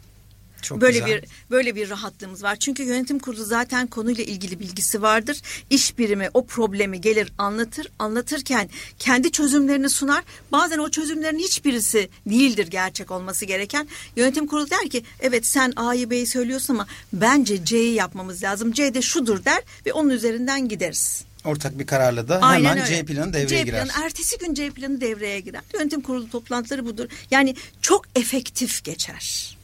[0.63, 1.23] Çok böyle güzel.
[1.23, 2.57] bir böyle bir rahatlığımız var.
[2.57, 5.41] Çünkü yönetim kurulu zaten konuyla ilgili bilgisi vardır.
[5.71, 7.89] İş birimi o problemi gelir anlatır.
[7.99, 8.69] Anlatırken
[8.99, 10.25] kendi çözümlerini sunar.
[10.53, 13.89] Bazen o çözümlerin hiçbirisi değildir gerçek olması gereken.
[14.17, 18.73] Yönetim kurulu der ki evet sen A'yı B'yi söylüyorsun ama bence C'yi yapmamız lazım.
[18.73, 21.25] C de şudur der ve onun üzerinden gideriz.
[21.45, 22.97] Ortak bir kararla da Aynen hemen öyle.
[22.97, 23.89] C planı devreye C girer.
[23.89, 25.63] planı, ertesi gün C planı devreye girer.
[25.75, 27.09] Yönetim kurulu toplantıları budur.
[27.31, 29.58] Yani çok efektif geçer.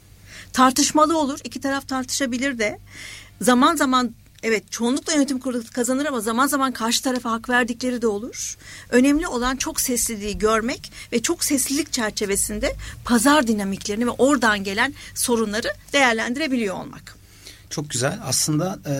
[0.54, 1.38] Tartışmalı olur.
[1.44, 2.78] iki taraf tartışabilir de.
[3.40, 8.06] Zaman zaman evet çoğunlukla yönetim kurulu kazanır ama zaman zaman karşı tarafa hak verdikleri de
[8.06, 8.56] olur.
[8.90, 15.68] Önemli olan çok sesliliği görmek ve çok seslilik çerçevesinde pazar dinamiklerini ve oradan gelen sorunları
[15.92, 17.16] değerlendirebiliyor olmak.
[17.70, 18.18] Çok güzel.
[18.24, 18.94] Aslında e,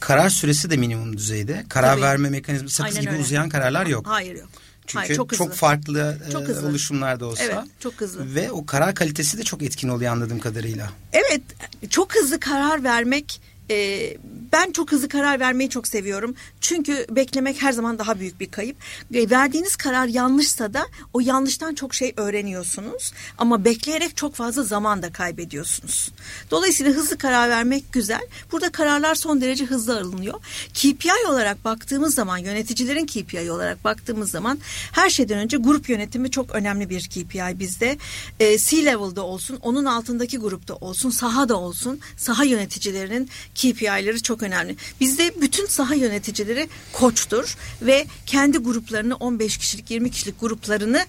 [0.00, 1.64] karar süresi de minimum düzeyde.
[1.68, 2.02] Karar Tabii.
[2.02, 3.22] verme mekanizması sakız Aynen gibi öyle.
[3.22, 4.06] uzayan kararlar yok.
[4.08, 4.48] Hayır yok.
[4.90, 5.58] Çünkü Hayır, çok, çok hızlı.
[5.58, 6.68] farklı e, Çok hızlı.
[6.68, 7.42] oluşumlar da olsa.
[7.44, 8.34] Evet, çok hızlı.
[8.34, 10.90] Ve o karar kalitesi de çok etkin oluyor anladığım kadarıyla.
[11.12, 11.42] Evet
[11.90, 14.16] çok hızlı karar vermek e,
[14.52, 16.34] ben çok hızlı karar vermeyi çok seviyorum.
[16.60, 18.76] Çünkü beklemek her zaman daha büyük bir kayıp.
[19.14, 23.12] E, verdiğiniz karar yanlışsa da o yanlıştan çok şey öğreniyorsunuz.
[23.38, 26.10] Ama bekleyerek çok fazla zaman da kaybediyorsunuz.
[26.50, 28.20] Dolayısıyla hızlı karar vermek güzel.
[28.52, 30.34] Burada kararlar son derece hızlı alınıyor.
[30.74, 34.58] KPI olarak baktığımız zaman yöneticilerin KPI olarak baktığımız zaman
[34.92, 37.98] her şeyden önce grup yönetimi çok önemli bir KPI bizde.
[38.40, 43.30] E, C-level'da olsun, onun altındaki grupta olsun, sahada olsun, saha yöneticilerinin
[43.60, 44.76] KPI'leri çok önemli.
[45.00, 51.06] Bizde bütün saha yöneticileri koçtur ve kendi gruplarını 15 kişilik 20 kişilik gruplarını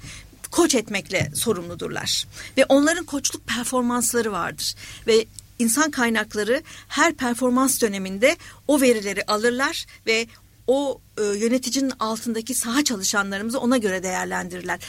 [0.51, 2.27] koç etmekle sorumludurlar.
[2.57, 4.75] Ve onların koçluk performansları vardır.
[5.07, 5.25] Ve
[5.59, 8.37] insan kaynakları her performans döneminde
[8.67, 10.27] o verileri alırlar ve
[10.67, 14.79] o e, yöneticinin altındaki saha çalışanlarımızı ona göre değerlendirirler.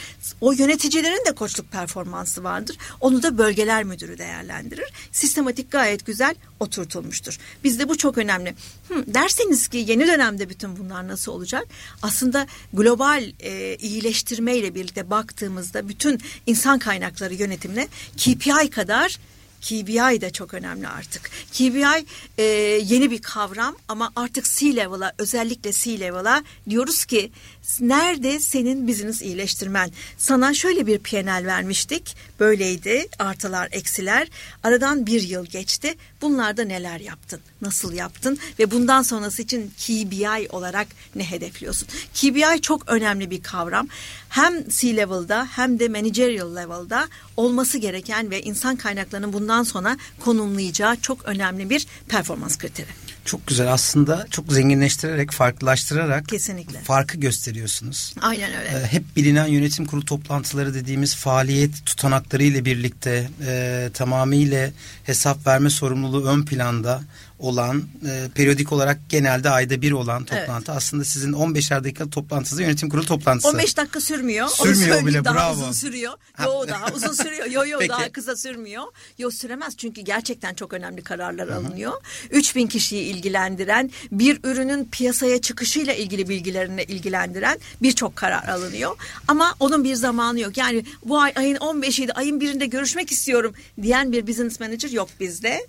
[0.41, 2.77] O yöneticilerin de koçluk performansı vardır.
[3.01, 4.85] Onu da bölgeler müdürü değerlendirir.
[5.11, 7.37] Sistematik gayet güzel oturtulmuştur.
[7.63, 8.55] Bizde bu çok önemli.
[8.87, 11.67] Hı, derseniz ki yeni dönemde bütün bunlar nasıl olacak?
[12.01, 19.19] Aslında global e, iyileştirmeyle birlikte baktığımızda bütün insan kaynakları yönetimine KPI kadar
[19.63, 21.31] KPI de çok önemli artık.
[21.51, 22.05] KPI
[22.37, 22.43] e,
[22.83, 27.31] yeni bir kavram ama artık C-level'a özellikle C-level'a diyoruz ki
[27.79, 29.91] nerede senin business iyileştirmen?
[30.17, 32.15] Sana şöyle bir PNL vermiştik.
[32.39, 33.07] Böyleydi.
[33.19, 34.27] Artılar, eksiler.
[34.63, 35.95] Aradan bir yıl geçti.
[36.21, 37.39] Bunlarda neler yaptın?
[37.61, 38.37] Nasıl yaptın?
[38.59, 41.87] Ve bundan sonrası için KBI olarak ne hedefliyorsun?
[42.13, 43.87] KBI çok önemli bir kavram.
[44.33, 51.25] Hem C-level'da hem de managerial level'da olması gereken ve insan kaynaklarının bundan sonra konumlayacağı çok
[51.25, 52.87] önemli bir performans kriteri.
[53.25, 56.79] Çok güzel aslında çok zenginleştirerek farklılaştırarak Kesinlikle.
[56.79, 58.15] farkı gösteriyorsunuz.
[58.21, 58.69] Aynen öyle.
[58.69, 64.69] Ee, hep bilinen yönetim kurulu toplantıları dediğimiz faaliyet tutanakları ile birlikte e, tamamıyla
[65.03, 67.01] hesap verme sorumluluğu ön planda
[67.39, 72.89] olan e, periyodik olarak genelde ayda bir olan toplantı aslında sizin 15'er dakika toplantınızda yönetim
[72.89, 73.49] kurulu toplantısı.
[73.49, 74.47] 15 dakika sürmüyor.
[74.47, 75.53] Sürmüyor bile, daha bravo.
[75.53, 76.13] uzun sürüyor.
[76.45, 77.45] Yo daha uzun sürüyor.
[77.45, 77.89] Yo yo Peki.
[77.89, 78.83] daha kısa sürmüyor.
[79.17, 81.93] Yo süremez çünkü gerçekten çok önemli kararlar alınıyor.
[82.31, 88.97] 3000 kişiyi ilgilendiren, bir ürünün piyasaya çıkışıyla ilgili bilgilerine ilgilendiren birçok karar alınıyor.
[89.27, 90.57] Ama onun bir zamanı yok.
[90.57, 95.67] Yani bu ay ayın 15'iydi, ayın birinde görüşmek istiyorum diyen bir business manager yok bizde.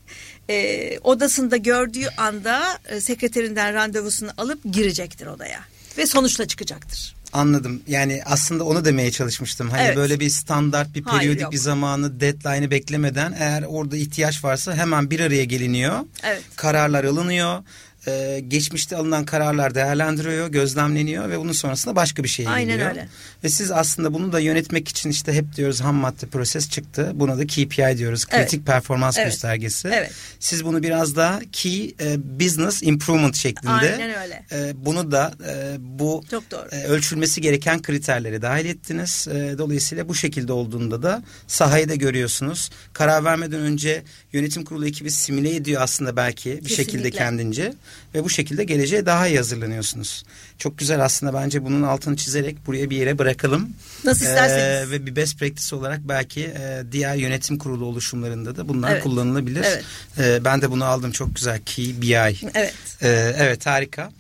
[0.51, 5.61] Ee, odasında gördüğü anda e, sekreterinden randevusunu alıp girecektir odaya
[5.99, 7.15] ve sonuçla çıkacaktır.
[7.33, 7.83] Anladım.
[7.89, 9.71] Yani aslında onu demeye çalışmıştım.
[9.71, 9.97] Hani Evet.
[9.97, 11.53] böyle bir standart bir Hayır, periyodik yok.
[11.53, 15.99] bir zamanı deadline'ı beklemeden eğer orada ihtiyaç varsa hemen bir araya geliniyor.
[16.23, 16.43] Evet.
[16.57, 17.63] Kararlar alınıyor.
[18.09, 22.91] Ee, geçmişte alınan kararlar değerlendiriliyor, gözlemleniyor ve bunun sonrasında başka bir şeye Aynen geliyor.
[22.91, 23.09] öyle.
[23.45, 27.13] Ve siz aslında bunu da yönetmek için işte hep diyoruz ham madde proses çıktı.
[27.15, 28.25] Buna da KPI diyoruz.
[28.31, 28.41] Evet.
[28.49, 29.27] Kritik performans Evet.
[29.31, 29.89] göstergesi.
[29.93, 30.11] Evet.
[30.41, 33.73] Siz bunu biraz daha key e, business improvement şeklinde.
[33.73, 34.45] Aynen öyle.
[34.53, 36.69] e, bunu da e, bu Çok doğru.
[36.73, 39.29] e, ölçülmesi gereken kriterlere dahil ettiniz.
[39.29, 42.71] E, dolayısıyla bu şekilde olduğunda da sahayı da görüyorsunuz.
[42.93, 47.19] Karar vermeden önce yönetim kurulu ekibi simüle ediyor aslında belki bir şekilde Kesinlikle.
[47.19, 47.73] kendince
[48.15, 50.25] ve bu şekilde geleceğe daha iyi hazırlanıyorsunuz.
[50.59, 53.69] Çok güzel aslında bence bunun altını çizerek buraya bir yere bırakalım.
[54.05, 54.89] Nasıl isterseniz.
[54.89, 59.03] E, ve bir best practice olarak belki e, diğer yönetim kurulu oluşumlarında da bunlar Evet.
[59.03, 59.65] kullanılabilir.
[59.65, 59.85] Evet.
[60.19, 61.61] E, ben de bunu aldım çok güzel.
[61.67, 62.15] Key BI.
[62.55, 62.75] Evet.
[63.03, 64.11] Ee, evet harika.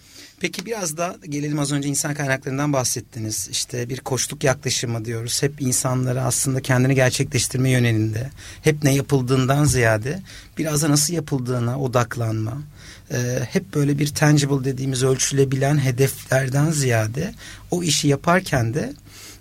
[0.40, 3.48] Peki biraz da gelelim az önce insan kaynaklarından bahsettiniz.
[3.50, 5.42] İşte bir koçluk yaklaşımı diyoruz.
[5.42, 8.30] Hep insanları aslında kendini gerçekleştirme yönelinde.
[8.62, 10.22] Hep ne yapıldığından ziyade
[10.58, 12.62] biraz da nasıl yapıldığına odaklanma.
[13.10, 17.34] Ee, hep böyle bir tangible dediğimiz ölçülebilen hedeflerden ziyade
[17.70, 18.92] o işi yaparken de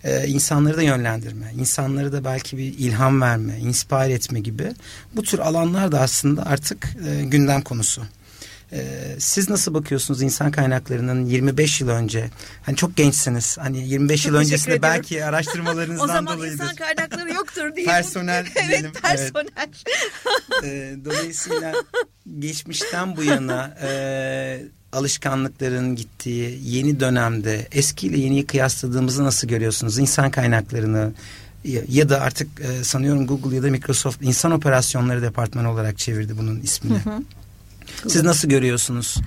[0.03, 4.73] e, insanları da yönlendirme, insanları da belki bir ilham verme, inspire etme gibi
[5.15, 8.01] bu tür alanlar da aslında artık e, gündem konusu.
[8.73, 12.29] Ee, siz nasıl bakıyorsunuz insan kaynaklarının 25 yıl önce?
[12.63, 13.57] Hani çok gençsiniz.
[13.57, 14.95] Hani 25 Çok yıl öncesinde ediyorum.
[14.97, 16.63] belki araştırmalarınızdan O zaman dolayıdır.
[16.63, 17.85] insan kaynakları yoktur diye.
[17.85, 19.01] Personel evet diyelim, evet.
[19.01, 19.47] personel.
[20.63, 21.73] Ee, dolayısıyla
[22.39, 29.99] geçmişten bu yana e, alışkanlıkların gittiği yeni dönemde eskiyle yeniyi kıyasladığımızı nasıl görüyorsunuz?
[29.99, 31.11] İnsan kaynaklarını
[31.89, 36.59] ya, da artık e, sanıyorum Google ya da Microsoft insan operasyonları departmanı olarak çevirdi bunun
[36.59, 36.97] ismini.
[38.07, 39.17] Siz nasıl görüyorsunuz?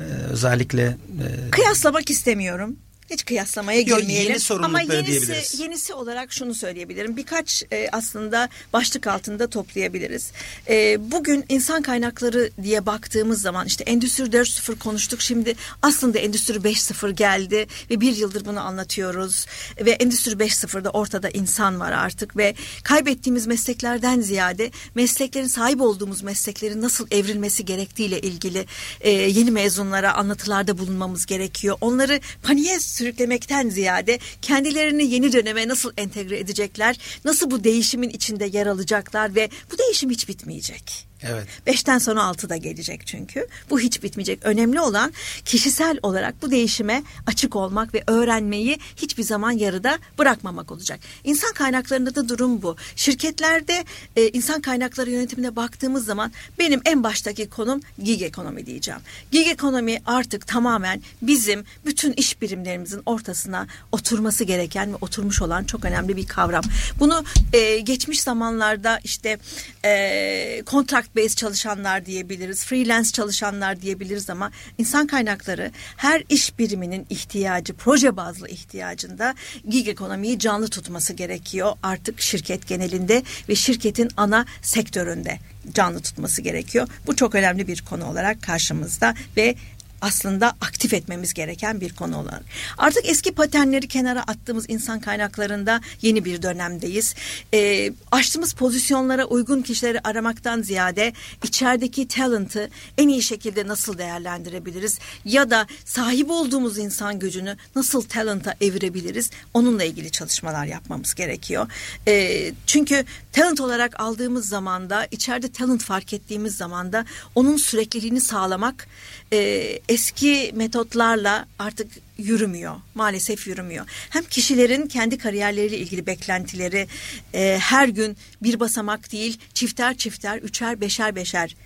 [0.00, 2.76] Ee, özellikle e, Kıyaslamak istemiyorum.
[3.10, 4.28] Hiç kıyaslamaya Yok, girmeyelim.
[4.30, 5.60] yeni sorumlulukları Ama yenisi, diyebiliriz.
[5.60, 7.16] yenisi olarak şunu söyleyebilirim.
[7.16, 10.32] Birkaç e, aslında başlık altında toplayabiliriz.
[10.68, 15.20] E, bugün insan kaynakları diye baktığımız zaman işte Endüstri 4.0 konuştuk.
[15.22, 19.46] Şimdi aslında Endüstri 5.0 geldi ve bir yıldır bunu anlatıyoruz.
[19.80, 26.82] Ve Endüstri 5.0'da ortada insan var artık ve kaybettiğimiz mesleklerden ziyade mesleklerin sahip olduğumuz mesleklerin
[26.82, 28.66] nasıl evrilmesi gerektiğiyle ilgili
[29.00, 31.76] e, yeni mezunlara anlatılarda bulunmamız gerekiyor.
[31.80, 38.66] Onları paniğe sürüklemekten ziyade kendilerini yeni döneme nasıl entegre edecekler, nasıl bu değişimin içinde yer
[38.66, 41.06] alacaklar ve bu değişim hiç bitmeyecek.
[41.22, 41.46] Evet.
[41.66, 43.46] Beşten sonra altı da gelecek çünkü.
[43.70, 44.38] Bu hiç bitmeyecek.
[44.42, 45.12] Önemli olan
[45.44, 51.00] kişisel olarak bu değişime açık olmak ve öğrenmeyi hiçbir zaman yarıda bırakmamak olacak.
[51.24, 52.76] İnsan kaynaklarında da durum bu.
[52.96, 53.84] Şirketlerde
[54.16, 59.00] e, insan kaynakları yönetimine baktığımız zaman benim en baştaki konum gig ekonomi diyeceğim.
[59.32, 65.84] Gig ekonomi artık tamamen bizim bütün iş birimlerimizin ortasına oturması gereken ve oturmuş olan çok
[65.84, 66.64] önemli bir kavram.
[66.98, 69.38] Bunu e, geçmiş zamanlarda işte
[69.84, 77.74] e, contract based çalışanlar diyebiliriz, freelance çalışanlar diyebiliriz ama insan kaynakları her iş biriminin ihtiyacı,
[77.74, 79.34] proje bazlı ihtiyacında
[79.68, 85.38] gig ekonomiyi canlı tutması gerekiyor artık şirket genelinde ve şirketin ana sektöründe
[85.74, 86.88] canlı tutması gerekiyor.
[87.06, 89.54] Bu çok önemli bir konu olarak karşımızda ve
[90.00, 92.42] aslında aktif etmemiz gereken bir konu olarak.
[92.78, 97.14] Artık eski patenleri kenara attığımız insan kaynaklarında yeni bir dönemdeyiz.
[97.54, 101.12] E, açtığımız pozisyonlara uygun kişileri aramaktan ziyade
[101.44, 108.54] içerideki talent'ı en iyi şekilde nasıl değerlendirebiliriz ya da sahip olduğumuz insan gücünü nasıl talent'a
[108.60, 111.66] evirebiliriz onunla ilgili çalışmalar yapmamız gerekiyor.
[112.08, 118.86] E, çünkü talent olarak aldığımız zamanda içeride talent fark ettiğimiz zamanda onun sürekliliğini sağlamak
[119.32, 122.74] e, eski metotlarla artık yürümüyor.
[122.94, 123.86] Maalesef yürümüyor.
[124.10, 126.86] Hem kişilerin kendi kariyerleriyle ilgili beklentileri
[127.34, 131.56] e, her gün bir basamak değil çifter çifter, üçer beşer beşer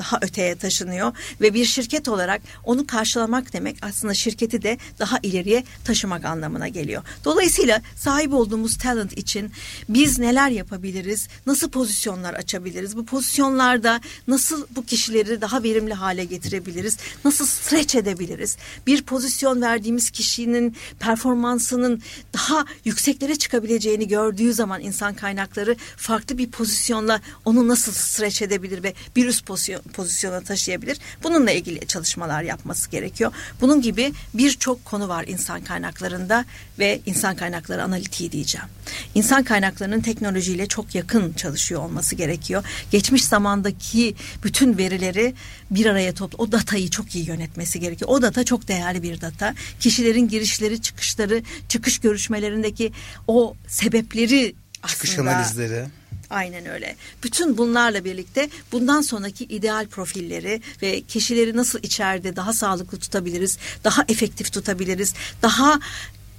[0.00, 5.64] daha öteye taşınıyor ve bir şirket olarak onu karşılamak demek aslında şirketi de daha ileriye
[5.84, 7.02] taşımak anlamına geliyor.
[7.24, 9.52] Dolayısıyla sahip olduğumuz talent için
[9.88, 11.28] biz neler yapabiliriz?
[11.46, 12.96] Nasıl pozisyonlar açabiliriz?
[12.96, 16.96] Bu pozisyonlarda nasıl bu kişileri daha verimli hale getirebiliriz?
[17.24, 18.56] Nasıl stretch edebiliriz?
[18.86, 22.02] Bir pozisyon verdiğimiz kişinin performansının
[22.34, 28.94] daha yükseklere çıkabileceğini gördüğü zaman insan kaynakları farklı bir pozisyonla onu nasıl stretch edebilir ve
[29.16, 30.98] bir üst pozisyon, pozisyona taşıyabilir.
[31.22, 33.32] Bununla ilgili çalışmalar yapması gerekiyor.
[33.60, 36.44] Bunun gibi birçok konu var insan kaynaklarında
[36.78, 38.66] ve insan kaynakları analitiği diyeceğim.
[39.14, 42.64] İnsan kaynaklarının teknolojiyle çok yakın çalışıyor olması gerekiyor.
[42.90, 44.14] Geçmiş zamandaki
[44.44, 45.34] bütün verileri
[45.70, 48.10] bir araya topla o datayı çok iyi yönetmesi gerekiyor.
[48.10, 49.54] O data çok değerli bir data.
[49.80, 52.92] Kişilerin girişleri, çıkışları, çıkış görüşmelerindeki
[53.26, 54.54] o sebepleri
[54.86, 55.86] Çıkış aslında analizleri.
[56.30, 56.96] Aynen öyle.
[57.22, 64.04] Bütün bunlarla birlikte bundan sonraki ideal profilleri ve kişileri nasıl içeride daha sağlıklı tutabiliriz, daha
[64.08, 65.80] efektif tutabiliriz, daha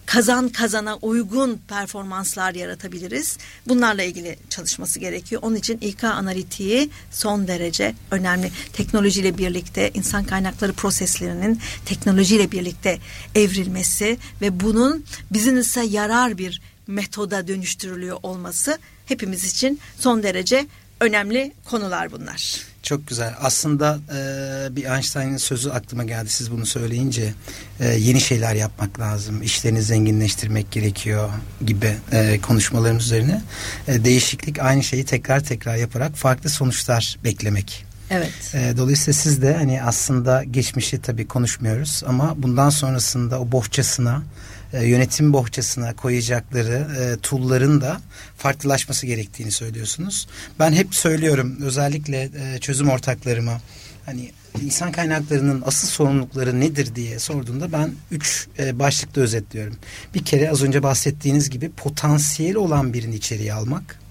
[0.05, 3.37] kazan kazana uygun performanslar yaratabiliriz.
[3.67, 5.41] Bunlarla ilgili çalışması gerekiyor.
[5.43, 8.51] Onun için İK analitiği son derece önemli.
[8.73, 12.99] Teknolojiyle birlikte insan kaynakları proseslerinin teknolojiyle birlikte
[13.35, 18.77] evrilmesi ve bunun business'e yarar bir metoda dönüştürülüyor olması
[19.12, 20.68] hepimiz için son derece
[20.99, 22.72] önemli konular bunlar.
[22.84, 23.34] Çok güzel.
[23.41, 27.34] Aslında e, bir Einstein'ın sözü aklıma geldi siz bunu söyleyince.
[27.80, 29.41] E, yeni şeyler yapmak lazım.
[29.41, 31.30] İşlerini zenginleştirmek gerekiyor
[31.66, 33.41] gibi e, konuşmalarımız üzerine.
[33.88, 37.86] E, değişiklik aynı şeyi tekrar tekrar yaparak farklı sonuçlar beklemek.
[38.09, 38.32] Evet.
[38.53, 44.24] E, dolayısıyla siz de hani aslında geçmişi tabii konuşmuyoruz ama bundan sonrasında o bohçasına
[44.74, 48.01] e, yönetim bohçasına koyacakları e, tool'ların da
[48.38, 50.28] farklılaşması gerektiğini söylüyorsunuz.
[50.59, 53.61] Ben hep söylüyorum özellikle e, çözüm ortaklarıma
[54.05, 59.76] hani insan kaynaklarının asıl sorumlulukları nedir diye sorduğunda ben üç e, başlıkta özetliyorum.
[60.13, 64.01] Bir kere az önce bahsettiğiniz gibi potansiyeli olan birini içeriye almak.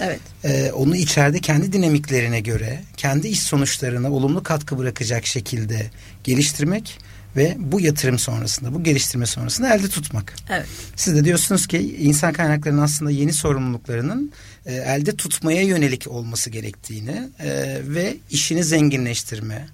[0.00, 0.20] Evet.
[0.44, 5.90] Ee, onu içeride kendi dinamiklerine göre, kendi iş sonuçlarına olumlu katkı bırakacak şekilde
[6.24, 6.98] geliştirmek
[7.36, 10.34] ve bu yatırım sonrasında, bu geliştirme sonrasında elde tutmak.
[10.50, 10.66] Evet.
[10.96, 14.32] Siz de diyorsunuz ki insan kaynaklarının aslında yeni sorumluluklarının
[14.66, 19.68] e, elde tutmaya yönelik olması gerektiğini e, ve işini zenginleştirme,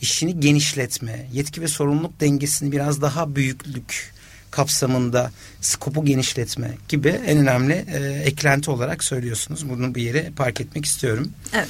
[0.00, 4.16] işini genişletme, yetki ve sorumluluk dengesini biraz daha büyüklük
[4.50, 9.68] kapsamında skopu genişletme gibi en önemli e, eklenti olarak söylüyorsunuz.
[9.68, 11.32] Bunu bir yere park etmek istiyorum.
[11.52, 11.68] Evet.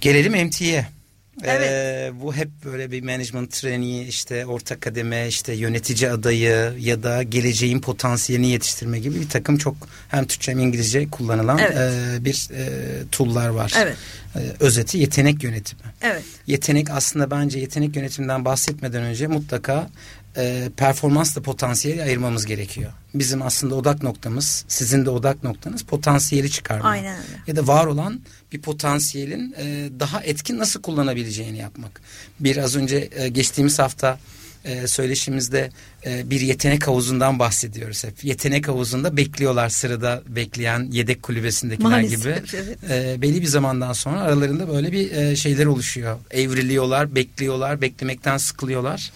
[0.00, 0.97] Gelelim MT'ye.
[1.44, 1.70] Evet.
[1.70, 7.22] Ee, bu hep böyle bir management trainee işte orta kademe işte yönetici adayı ya da
[7.22, 9.76] geleceğin potansiyelini yetiştirme gibi bir takım çok
[10.08, 11.76] hem Türkçe hem İngilizce kullanılan Evet.
[11.76, 12.68] e, bir e,
[13.12, 13.72] tool'lar var.
[13.78, 13.96] Evet.
[14.36, 15.82] E, özeti yetenek yönetimi.
[16.02, 16.22] Evet.
[16.46, 19.90] Yetenek aslında bence yetenek yönetiminden bahsetmeden önce mutlaka
[20.38, 22.92] e, performansla potansiyeli ayırmamız gerekiyor.
[23.14, 26.86] Bizim aslında odak noktamız, sizin de odak noktanız potansiyeli çıkarmak.
[26.86, 27.42] Aynen öyle.
[27.46, 28.20] Ya da var olan
[28.52, 32.00] bir potansiyelin e, daha etkin nasıl kullanabileceğini yapmak.
[32.40, 34.18] Bir az önce e, geçtiğimiz hafta
[34.64, 35.70] e, söyleşimizde
[36.06, 38.24] e, bir yetenek havuzundan bahsediyoruz hep.
[38.24, 42.56] Yetenek havuzunda bekliyorlar sırada bekleyen yedek kulübesindekiler Maalesef, gibi.
[42.56, 42.78] evet.
[42.90, 46.18] E, belli bir zamandan sonra aralarında böyle bir e, şeyler oluşuyor.
[46.30, 49.12] Evriliyorlar, bekliyorlar, beklemekten sıkılıyorlar.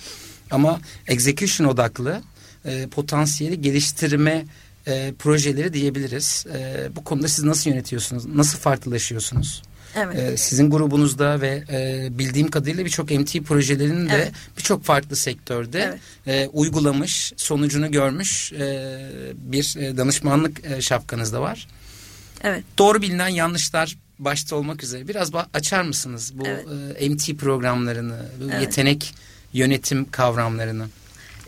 [0.52, 2.22] Ama execution odaklı
[2.64, 4.44] e, potansiyeli geliştirme
[4.86, 6.46] e, projeleri diyebiliriz.
[6.54, 8.26] E, bu konuda siz nasıl yönetiyorsunuz?
[8.26, 9.62] Nasıl farklılaşıyorsunuz?
[9.96, 10.18] Evet.
[10.18, 14.32] E, sizin grubunuzda ve e, bildiğim kadarıyla birçok MT projelerinin de Evet.
[14.58, 18.98] birçok farklı sektörde e, uygulamış, sonucunu görmüş e,
[19.34, 21.68] bir e, danışmanlık e, şapkanız da var.
[22.44, 22.64] Evet.
[22.78, 26.66] Doğru bilinen yanlışlar başta olmak üzere biraz açar mısınız bu Evet.
[27.00, 28.62] e, MT programlarını, bu Evet.
[28.62, 29.14] yetenek
[29.52, 30.88] yönetim kavramlarını?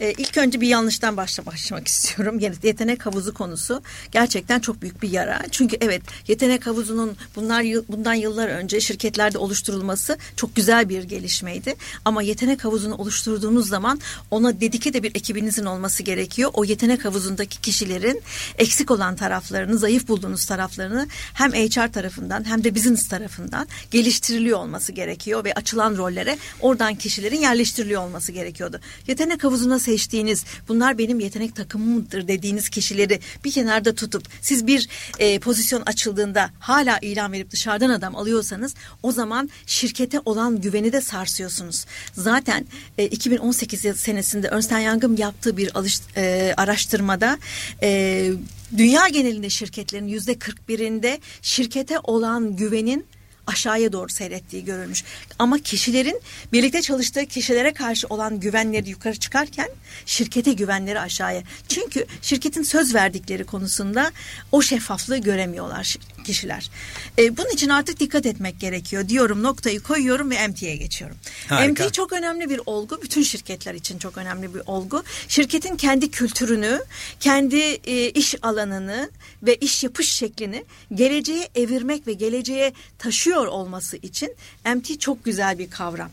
[0.01, 2.41] E, ilk önce bir yanlıştan başla- başlamak istiyorum.
[2.41, 3.83] Yani yetenek havuzu konusu
[4.13, 5.43] gerçekten çok büyük bir yara.
[5.51, 11.75] Çünkü evet yetenek havuzunun bunlar bundan yıllar önce şirketlerde oluşturulması çok güzel bir gelişmeydi.
[12.05, 16.51] Ama yetenek havuzunu oluşturduğunuz zaman ona dedike de bir ekibinizin olması gerekiyor.
[16.55, 18.23] O yetenek havuzundaki kişilerin
[18.59, 24.93] eksik olan taraflarını, zayıf bulduğunuz taraflarını hem HR tarafından hem de business tarafından geliştiriliyor olması
[24.93, 28.81] gerekiyor ve açılan rollere oradan kişilerin yerleştiriliyor olması gerekiyordu.
[29.07, 35.39] Yetenek havuzuna seçtiğiniz bunlar benim yetenek takımımdır dediğiniz kişileri bir kenarda tutup siz bir e,
[35.39, 41.85] pozisyon açıldığında hala ilan verip dışarıdan adam alıyorsanız o zaman şirkete olan güveni de sarsıyorsunuz.
[42.15, 42.67] Zaten
[42.99, 47.39] e, 2018 yıl- senesinde Ernst Young'ın yaptığı bir alış, e, araştırmada
[47.83, 48.31] e,
[48.77, 53.07] dünya genelinde şirketlerin yüzde 41'inde şirkete olan güvenin
[53.47, 55.05] aşağıya doğru seyrettiği görülmüş.
[55.39, 56.21] Ama kişilerin
[56.53, 59.69] birlikte çalıştığı kişilere karşı olan güvenleri yukarı çıkarken
[60.07, 61.43] şirkete güvenleri aşağıya.
[61.69, 64.13] Çünkü şirketin söz verdikleri konusunda
[64.53, 66.71] o şeffaflığı göremiyorlar şi- kişiler.
[67.19, 71.17] E, bunun için artık dikkat etmek gerekiyor diyorum noktayı koyuyorum ve MT'ye geçiyorum.
[71.49, 71.85] Harika.
[71.85, 73.03] MT çok önemli bir olgu.
[73.03, 75.03] Bütün şirketler için çok önemli bir olgu.
[75.29, 76.81] Şirketin kendi kültürünü,
[77.21, 79.11] kendi e, iş alanını
[79.43, 80.65] ve iş yapış şeklini
[80.95, 84.35] geleceğe evirmek ve geleceğe taşıyor olması için
[84.77, 86.11] MT çok güzel bir kavram.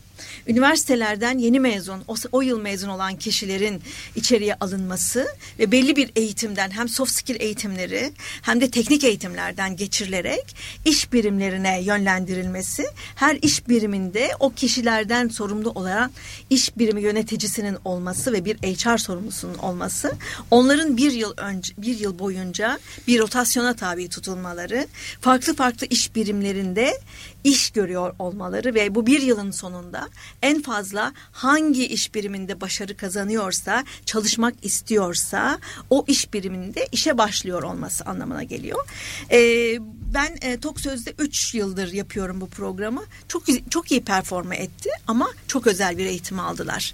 [0.48, 3.82] Üniversitelerden yeni mezun, o, o yıl mezun olan kişilerin
[4.16, 5.28] içeriye alınması
[5.60, 8.12] ve belli bir eğitimden hem soft skill eğitimleri
[8.42, 10.56] hem de teknik eğitimlerden geçirilerek
[10.86, 16.12] iş birimlerine yönlendirilmesi, her iş biriminde o kişilerden sorumlu olarak
[16.50, 20.18] iş birimi yöneticisinin olması ve bir HR sorumlusunun olması,
[20.52, 24.88] onların bir yıl önce bir yıl boyunca bir rotasyona tabi tutulmaları,
[25.22, 27.00] farklı farklı iş birimlerinde
[27.44, 30.10] iş görüyor olmaları ve bu bir yılın sonunda
[30.42, 38.06] en fazla hangi iş biriminde başarı kazanıyorsa, çalışmak istiyorsa o iş biriminde işe başlıyor olması
[38.06, 38.88] anlamına geliyor.
[39.32, 39.78] Ee,
[40.14, 43.04] ben e, Tok Söz'de 3 yıldır yapıyorum bu programı.
[43.28, 46.94] Çok çok iyi performa etti ama çok özel bir eğitim aldılar.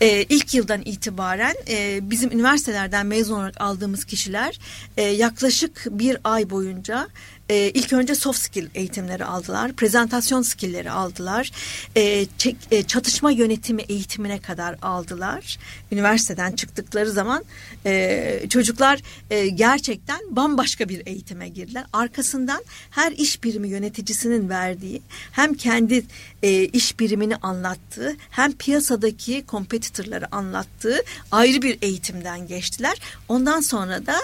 [0.00, 4.58] Ee, ilk yıldan itibaren e, bizim üniversitelerden mezun olarak aldığımız kişiler
[4.96, 7.08] e, yaklaşık bir ay boyunca
[7.48, 9.72] e, ilk önce soft skill eğitimleri aldılar.
[9.72, 11.50] Prezentasyon skillleri aldılar.
[11.96, 15.58] E, çek- e, çatışma yönetimi eğitimine kadar aldılar.
[15.92, 17.44] Üniversiteden çıktıkları zaman
[17.86, 21.84] e, çocuklar e, gerçekten bambaşka bir eğitime girdiler.
[21.92, 26.04] Arkasından her iş birimi yöneticisinin verdiği hem kendi
[26.42, 32.98] e, iş birimini anlattığı hem piyasadaki kompetitörleri anlattığı ayrı bir eğitimden geçtiler.
[33.28, 34.16] Ondan sonra da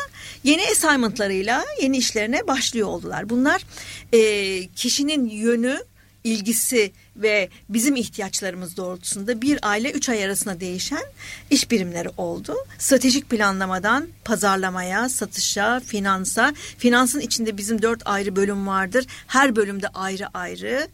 [0.45, 3.14] yeni assignmentlarıyla yeni işlerine başlıyor oldular.
[3.31, 3.63] Bunlar
[4.13, 5.79] e, kişinin yönü
[6.25, 11.05] ilgisi ve bizim ihtiyaçlarımız doğrultusunda bir aile üç ay arasında değişen
[11.51, 12.57] iş birimleri oldu.
[12.79, 16.55] Stratejik planlamadan pazarlamaya, satışa, finansa.
[16.79, 19.07] Finansın içinde bizim dört ayrı bölüm vardır.
[19.27, 20.89] Her bölümde ayrı ayrı.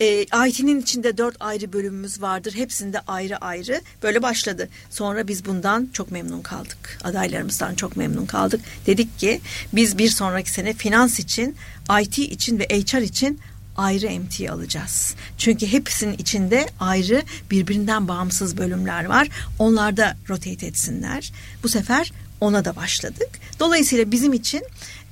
[0.00, 2.54] E, IT'nin içinde dört ayrı bölümümüz vardır.
[2.54, 3.80] Hepsinde ayrı ayrı.
[4.02, 4.68] Böyle başladı.
[4.90, 6.98] Sonra biz bundan çok memnun kaldık.
[7.04, 8.60] Adaylarımızdan çok memnun kaldık.
[8.86, 9.40] Dedik ki
[9.72, 11.56] biz bir sonraki sene finans için,
[12.00, 13.40] IT için ve HR için
[13.76, 15.14] ayrı MT alacağız.
[15.38, 19.28] Çünkü hepsinin içinde ayrı birbirinden bağımsız bölümler var.
[19.58, 21.32] Onlar da rotate etsinler.
[21.62, 23.28] Bu sefer ona da başladık.
[23.60, 24.62] Dolayısıyla bizim için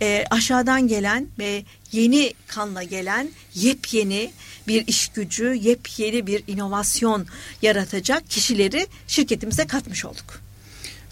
[0.03, 4.33] e, aşağıdan gelen ve yeni kanla gelen yepyeni
[4.69, 7.27] bir iş gücü, yepyeni bir inovasyon
[7.63, 10.41] yaratacak kişileri şirketimize katmış olduk.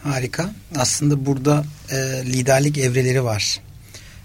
[0.02, 0.52] Harika.
[0.76, 1.96] Aslında burada e,
[2.26, 3.60] liderlik evreleri var.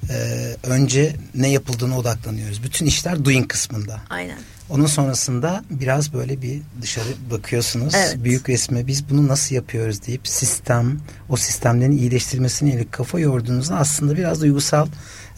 [0.10, 0.16] E,
[0.64, 2.64] önce ne yapıldığına odaklanıyoruz.
[2.64, 4.02] Bütün işler doing kısmında.
[4.10, 4.38] Aynen.
[4.70, 7.94] Onun sonrasında biraz böyle bir dışarı bakıyorsunuz.
[7.96, 8.18] Evet.
[8.24, 11.00] Büyük resme biz bunu nasıl yapıyoruz deyip sistem,
[11.30, 14.88] o sistemlerin iyileştirmesine yönelik kafa yorduğunuzda aslında biraz duygusal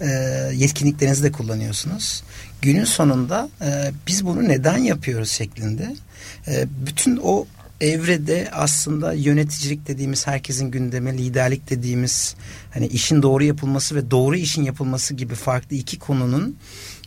[0.01, 0.07] e,
[0.53, 2.23] yetkinliklerinizi de kullanıyorsunuz.
[2.61, 5.95] Günün sonunda e, biz bunu neden yapıyoruz şeklinde.
[6.47, 7.45] E, bütün o
[7.81, 12.35] evrede aslında yöneticilik dediğimiz herkesin gündeme liderlik dediğimiz
[12.73, 16.57] hani işin doğru yapılması ve doğru işin yapılması gibi farklı iki konunun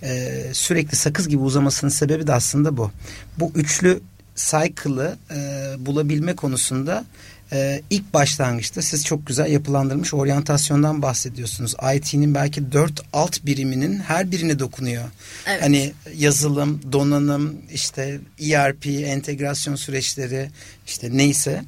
[0.03, 2.91] e, sürekli sakız gibi uzamasının sebebi de aslında bu.
[3.39, 4.01] Bu üçlü
[4.37, 7.05] cycle'ı e, bulabilme konusunda
[7.53, 11.75] e, ilk başlangıçta siz çok güzel yapılandırmış oryantasyondan bahsediyorsunuz.
[11.95, 15.05] IT'nin belki dört alt biriminin her birine dokunuyor.
[15.47, 15.63] Evet.
[15.63, 20.51] Hani yazılım, donanım, işte ERP, entegrasyon süreçleri
[20.87, 21.65] işte neyse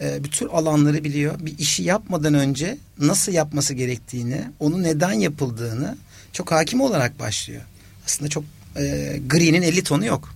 [0.00, 1.34] e, bütün alanları biliyor.
[1.40, 5.96] Bir işi yapmadan önce nasıl yapması gerektiğini, onu neden yapıldığını
[6.32, 7.62] çok hakim olarak başlıyor.
[8.08, 8.44] Aslında çok
[8.76, 10.34] e, gri'nin 50 tonu yok.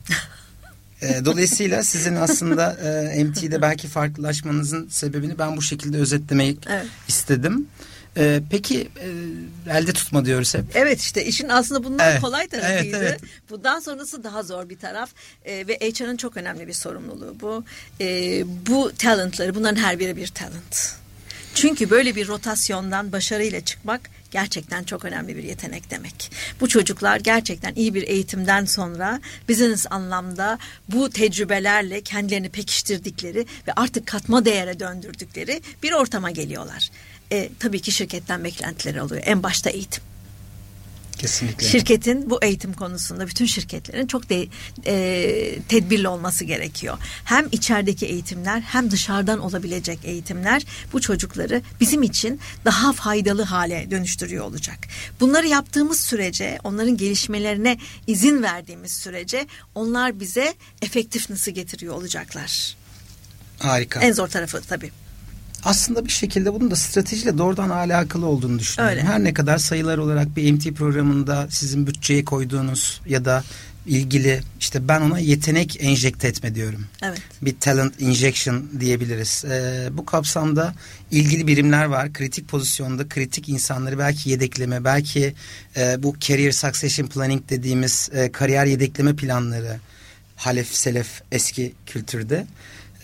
[1.03, 2.73] E, dolayısıyla sizin aslında
[3.15, 6.87] e, MT'de belki farklılaşmanızın sebebini ben bu şekilde özetlemeyi Evet.
[7.09, 7.67] istedim.
[8.17, 8.89] E, peki
[9.69, 10.65] e, elde tutma diyoruz hep.
[10.75, 12.97] Evet işte işin aslında bundan Evet, kolay tarafıydı.
[12.97, 13.21] evet, evet.
[13.51, 15.11] Bundan sonrası daha zor bir taraf
[15.45, 17.65] Ee, ve HR'ın çok önemli bir sorumluluğu bu.
[18.01, 20.95] Ee, bu talentları bunların her biri bir talent.
[21.55, 24.01] Çünkü böyle bir rotasyondan başarıyla çıkmak
[24.33, 26.31] gerçekten çok önemli bir yetenek demek.
[26.61, 30.59] Bu çocuklar gerçekten iyi bir eğitimden sonra business anlamda
[30.89, 36.91] bu tecrübelerle kendilerini pekiştirdikleri ve artık katma değere döndürdükleri bir ortama geliyorlar.
[37.33, 39.23] E, tabii ki şirketten beklentileri oluyor.
[39.25, 40.12] En başta eğitim.
[41.19, 41.67] Kesinlikle.
[41.67, 44.47] Şirketin bu eğitim konusunda bütün şirketlerin çok de,
[44.87, 46.99] e, tedbirli olması gerekiyor.
[47.25, 54.45] Hem içerideki eğitimler hem dışarıdan olabilecek eğitimler bu çocukları bizim için daha faydalı hale dönüştürüyor
[54.45, 54.79] olacak.
[55.21, 62.77] Bunları yaptığımız sürece, onların gelişmelerine izin verdiğimiz sürece onlar bize effectiveness'ı getiriyor olacaklar.
[63.59, 64.01] Harika.
[64.01, 64.91] En zor tarafı tabii.
[65.65, 68.99] Aslında bir şekilde bunun da stratejiyle doğrudan alakalı olduğunu düşünüyorum.
[68.99, 69.09] Öyle.
[69.09, 73.45] Her ne kadar sayılar olarak bir MT programında sizin bütçeye koyduğunuz ya da
[73.87, 76.87] ilgili işte ben ona yetenek enjekte etme diyorum.
[77.03, 77.19] Evet.
[77.43, 79.45] Bir talent injection diyebiliriz.
[79.45, 80.75] Ee, bu kapsamda
[81.11, 82.13] ilgili birimler var.
[82.13, 85.35] Kritik pozisyonda kritik insanları belki yedekleme, belki
[85.77, 89.79] e, bu career succession planning dediğimiz e, kariyer yedekleme planları
[90.37, 92.47] halef selef eski kültürde.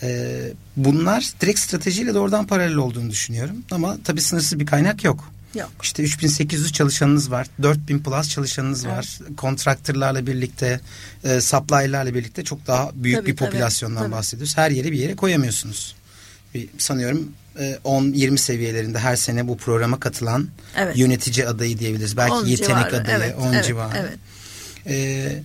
[0.03, 0.39] Ee,
[0.77, 3.55] bunlar direkt stratejiyle doğrudan paralel olduğunu düşünüyorum.
[3.71, 5.31] Ama tabii sınırsız bir kaynak yok.
[5.55, 5.71] Yok.
[5.83, 7.47] İşte 3800 çalışanınız var.
[7.61, 9.19] 4000 plus çalışanınız var.
[9.37, 10.79] Kontraktörlerle birlikte,
[11.23, 14.11] e, supply'larla birlikte çok daha büyük Tabii, bir popülasyondan tabii.
[14.11, 14.57] bahsediyoruz.
[14.57, 15.95] Her yeri bir yere koyamıyorsunuz.
[16.53, 20.47] Bir, sanıyorum e, 10-20 seviyelerinde her sene bu programa katılan
[20.77, 20.97] Evet.
[20.97, 22.17] yönetici adayı diyebiliriz.
[22.17, 23.97] Belki On yetenek civarı, adayı evet, 10 evet, civarı.
[23.97, 24.19] evet.
[24.87, 25.43] Ee,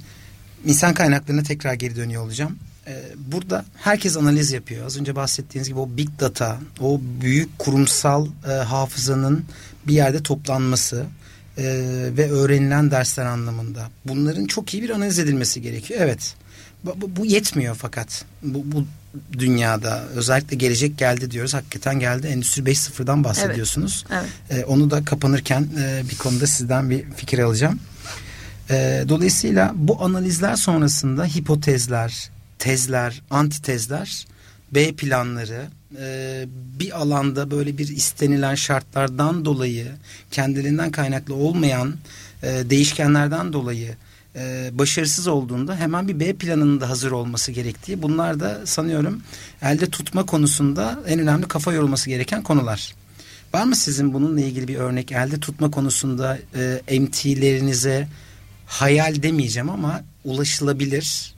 [0.67, 2.59] insan kaynaklarına tekrar geri dönüyor olacağım.
[2.87, 4.87] Ee, burada herkes analiz yapıyor.
[4.87, 9.45] Az önce bahsettiğiniz gibi o big data, o büyük kurumsal e, hafızanın
[9.87, 11.07] bir yerde toplanması
[11.59, 11.65] e,
[12.17, 13.89] ve öğrenilen dersler anlamında.
[14.05, 16.01] Bunların çok iyi bir analiz edilmesi gerekiyor.
[16.03, 16.35] Evet.
[16.85, 18.85] Bu, bu- yetmiyor fakat bu, bu
[19.33, 21.55] dünyada özellikle gelecek geldi diyoruz.
[21.55, 22.27] Hakikaten geldi.
[22.27, 24.05] Endüstri 5.0'dan bahsediyorsunuz.
[24.13, 24.29] Evet.
[24.51, 27.81] Ee, onu da kapanırken e, bir konuda sizden bir fikir alacağım.
[28.71, 34.27] Ee, dolayısıyla bu analizler sonrasında hipotezler, tezler, antitezler,
[34.75, 35.67] B planları
[36.01, 36.45] e,
[36.79, 39.87] bir alanda böyle bir istenilen şartlardan dolayı
[40.31, 41.95] kendilerinden kaynaklı olmayan
[42.43, 43.97] e, değişkenlerden dolayı
[44.37, 49.23] e, başarısız olduğunda hemen bir B planının da hazır olması gerektiği bunlar da sanıyorum
[49.63, 52.95] elde tutma konusunda en önemli kafa yorulması gereken konular.
[53.55, 56.39] Var mı sizin bununla ilgili bir örnek elde tutma konusunda
[56.89, 58.09] e, MT'lerinize
[58.67, 61.34] hayal demeyeceğim ama ulaşılabilir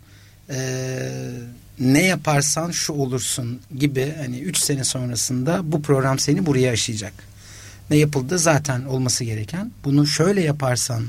[0.51, 0.59] e,
[1.80, 7.12] ne yaparsan şu olursun gibi hani 3 sene sonrasında bu program seni buraya aşıyacak.
[7.90, 9.72] Ne yapıldı zaten olması gereken.
[9.84, 11.05] Bunu şöyle yaparsan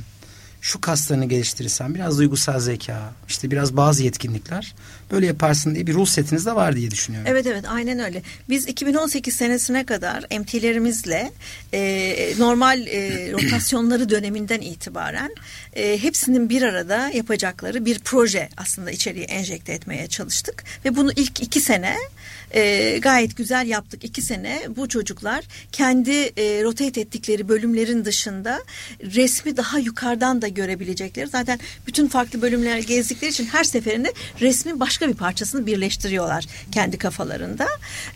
[0.68, 4.76] şu kaslarını geliştirirsen biraz duygusal zeka işte biraz bazı yetkinlikler
[5.12, 7.32] böyle yaparsın diye bir rule setiniz de var diye düşünüyorum.
[7.32, 8.22] Evet evet aynen öyle.
[8.50, 11.32] Biz 2018 senesine kadar MT'lerimizle
[11.74, 15.36] e, normal e, rotasyonları döneminden itibaren
[15.74, 20.64] e, hepsinin bir arada yapacakları bir proje aslında içeriye enjekte etmeye çalıştık.
[20.86, 21.96] Ve bunu ilk iki sene
[22.52, 24.04] e, gayet güzel yaptık.
[24.04, 28.64] İki sene bu çocuklar kendi e, rotate ettikleri bölümlerin dışında
[29.02, 31.28] resmi daha yukarıdan da görebilecekleri.
[31.28, 37.68] Zaten bütün farklı bölümler gezdikleri için her seferinde resmin başka bir parçasını birleştiriyorlar kendi kafalarında.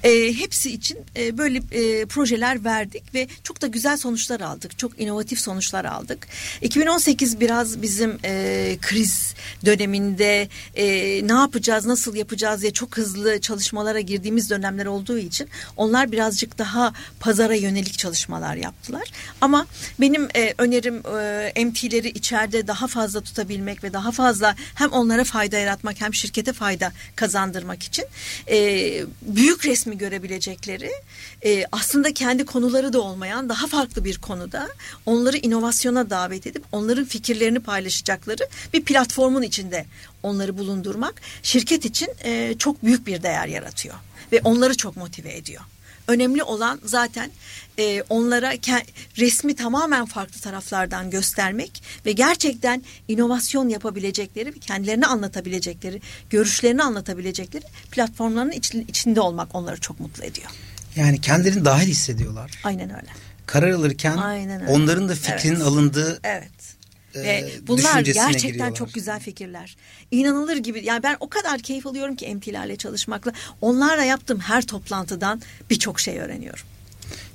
[0.04, 4.80] E, hepsi için e, böyle e, projeler verdik ve çok da güzel sonuçlar aldık.
[4.80, 6.28] Çok inovatif sonuçlar aldık.
[6.62, 9.34] 2018 biraz bizim e, kriz
[9.66, 10.86] döneminde e,
[11.28, 16.94] ne yapacağız, nasıl yapacağız diye çok hızlı çalışmalara girdiğimiz dönemler olduğu için onlar birazcık daha
[17.20, 19.12] pazara yönelik çalışmalar yaptılar.
[19.42, 19.66] Ama
[20.00, 21.04] benim e, önerim
[21.56, 26.54] e, MT'leri içeride daha fazla tutabilmek ve daha fazla hem onlara fayda yaratmak hem şirkete
[26.54, 28.06] fayda kazandırmak için
[28.48, 28.58] e,
[29.22, 30.92] büyük resmi görebilecekleri
[31.46, 34.70] e, aslında kendi konuları da olmayan daha farklı bir konuda
[35.06, 39.86] onları inovasyona davet edip onların fikirlerini paylaşacakları bir platformun içinde
[40.24, 43.96] onları bulundurmak şirket için e, çok büyük bir değer yaratıyor
[44.32, 45.62] ve onları çok motive ediyor.
[46.08, 47.32] Önemli olan zaten
[47.80, 48.52] e, onlara
[49.18, 58.86] resmi tamamen farklı taraflardan göstermek ve gerçekten inovasyon yapabilecekleri, kendilerini anlatabilecekleri, görüşlerini anlatabilecekleri platformların için-
[58.88, 60.48] içinde olmak onları çok mutlu ediyor.
[60.96, 62.52] Yani kendilerini dahil hissediyorlar.
[62.64, 63.10] Aynen öyle.
[63.46, 64.72] Karar alırken Aynen öyle.
[64.72, 65.66] onların da fikrinin Evet.
[65.66, 66.52] alındığı Evet.
[67.16, 68.76] E, Ve bunlar gerçekten giriyorlar.
[68.76, 69.78] çok güzel fikirler.
[70.12, 70.86] İnanılır gibi.
[70.86, 73.32] Yani ben o kadar keyif alıyorum ki MT'lerle çalışmakla.
[73.62, 76.66] Onlarla yaptığım her toplantıdan birçok şey öğreniyorum.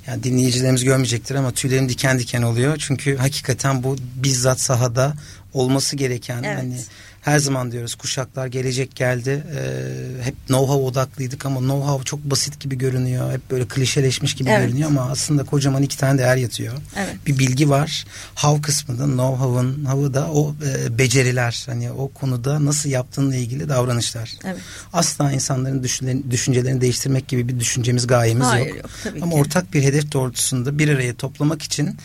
[0.06, 2.76] Yani dinleyicilerimiz görmeyecektir ama tüylerim diken diken oluyor.
[2.78, 5.14] Çünkü hakikaten bu bizzat sahada
[5.54, 6.58] olması gereken Evet.
[6.58, 6.80] hani
[7.26, 9.42] her zaman diyoruz kuşaklar gelecek geldi.
[9.56, 13.32] Ee, hep know-how odaklıydık ama know-how çok basit gibi görünüyor.
[13.32, 14.66] Hep böyle klişeleşmiş gibi Evet.
[14.68, 16.74] görünüyor ama aslında kocaman iki tane değer yatıyor.
[16.96, 17.16] Evet.
[17.26, 18.04] Bir bilgi var.
[18.34, 21.62] How kısmında know-how'ın havı da o e, beceriler.
[21.66, 24.32] Hani o konuda nasıl yaptığınla ilgili davranışlar.
[24.44, 24.60] Evet.
[24.92, 28.76] Asla insanların düşüncelerini, düşüncelerini değiştirmek gibi bir düşüncemiz gayemiz Hayır, yok.
[28.76, 29.38] yok, tabii Ama ki.
[29.38, 31.96] ortak bir hedef doğrultusunda bir araya toplamak için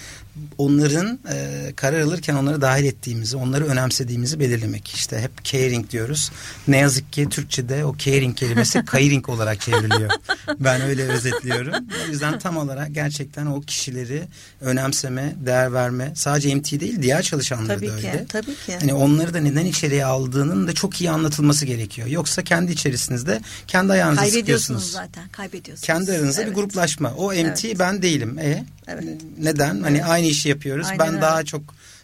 [0.57, 4.87] onların e, karar alırken onları dahil ettiğimizi, onları önemsediğimizi belirlemek.
[4.95, 6.31] İşte hep caring diyoruz.
[6.67, 10.11] Ne yazık ki Türkçe'de o caring kelimesi caring olarak çevriliyor.
[10.59, 11.73] Ben öyle özetliyorum.
[12.07, 14.23] O yüzden tam olarak gerçekten o kişileri
[14.61, 16.11] önemseme, değer verme.
[16.15, 18.25] Sadece MT değil diğer çalışanları Tabii da ki, öyle.
[18.29, 18.77] tabii ki.
[18.79, 22.07] Hani onları da neden içeriye aldığının da çok iyi anlatılması gerekiyor.
[22.07, 25.07] Yoksa kendi içerisinizde kendi ayağınızı Kaybediyorsunuz sıkıyorsunuz.
[25.13, 25.29] zaten.
[25.31, 25.87] Kaybediyorsunuz.
[25.87, 26.55] Kendi aranızda bir Evet.
[26.55, 27.13] gruplaşma.
[27.17, 27.79] O MT Evet.
[27.79, 28.39] ben değilim.
[28.39, 29.21] E Evet.
[29.39, 29.81] neden?
[29.81, 30.87] Hani aynı işi yapıyoruz.
[30.87, 31.21] Aynen ben öyle.
[31.21, 31.61] daha çok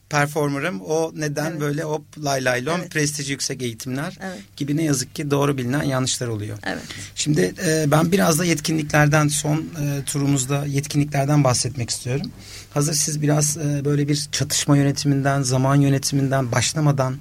[0.09, 0.81] performerım.
[0.81, 1.61] O neden Evet.
[1.61, 2.91] böyle hop lay lay lom Evet.
[2.91, 4.39] prestij yüksek eğitimler Evet.
[4.57, 6.57] gibi ne yazık ki doğru bilinen yanlışlar oluyor.
[6.65, 6.83] Evet.
[7.15, 12.31] Şimdi e, ben biraz da yetkinliklerden son e, turumuzda yetkinliklerden bahsetmek istiyorum.
[12.73, 17.15] Hazır siz biraz e, böyle bir çatışma yönetiminden, zaman yönetiminden başlamadan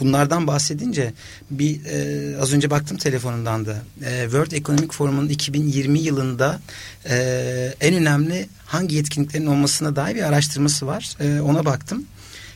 [0.00, 1.12] bunlardan bahsedince
[1.50, 6.60] bir e, az önce baktım telefonumdan da E, World Economic Forum'un 2020 yılında
[7.08, 11.16] e, en önemli hangi yetkinliklerin olmasına dair bir araştırması var.
[11.20, 12.06] E, ona baktım.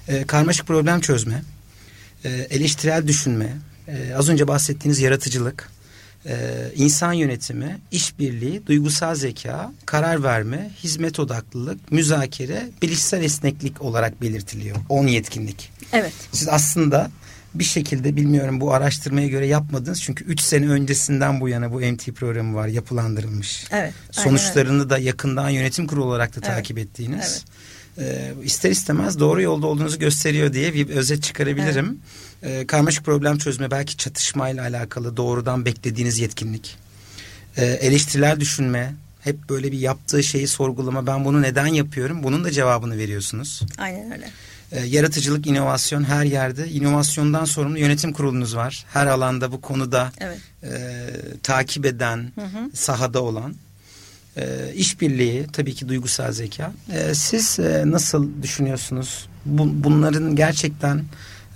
[0.08, 1.42] E, karmaşık problem çözme,
[2.24, 3.56] e, eleştirel düşünme,
[3.88, 5.70] e, az önce bahsettiğiniz yaratıcılık,
[6.26, 6.36] e,
[6.76, 14.76] insan yönetimi, işbirliği, duygusal zeka, karar verme, hizmet odaklılık, müzakere, bilişsel esneklik olarak belirtiliyor.
[14.88, 15.70] 10 yetkinlik.
[15.92, 16.12] Evet.
[16.32, 17.10] Siz aslında
[17.54, 20.02] bir şekilde bilmiyorum bu araştırmaya göre yapmadınız.
[20.02, 23.64] Çünkü 3 sene öncesinden bu yana bu MT programı var yapılandırılmış.
[23.70, 23.94] Evet.
[24.16, 27.44] aynen Sonuçlarını da yakından yönetim kurulu olarak da Evet, takip ettiğiniz.
[27.98, 31.98] Ee, ister istemez doğru yolda olduğunuzu gösteriyor diye bir özet çıkarabilirim.
[32.42, 36.76] Ee, karmaşık problem çözme belki çatışmayla alakalı doğrudan beklediğiniz yetkinlik.
[37.56, 41.06] Ee, eleştiriler düşünme, hep böyle bir yaptığı şeyi sorgulama.
[41.06, 42.22] Ben bunu neden yapıyorum?
[42.22, 43.62] Bunun da cevabını veriyorsunuz.
[43.78, 44.30] Aynen öyle.
[44.72, 46.68] Ee, yaratıcılık, inovasyon her yerde.
[46.68, 48.84] İnovasyondan sorumlu yönetim kurulunuz var.
[48.92, 50.38] Her alanda bu konuda Evet.
[50.62, 51.10] e,
[51.42, 52.32] takip eden,
[52.74, 53.54] sahada olan.
[54.36, 56.72] E, işbirliği, tabii ki duygusal zeka.
[56.92, 59.26] E, siz e, nasıl düşünüyorsunuz?
[59.46, 61.04] Bu, bunların gerçekten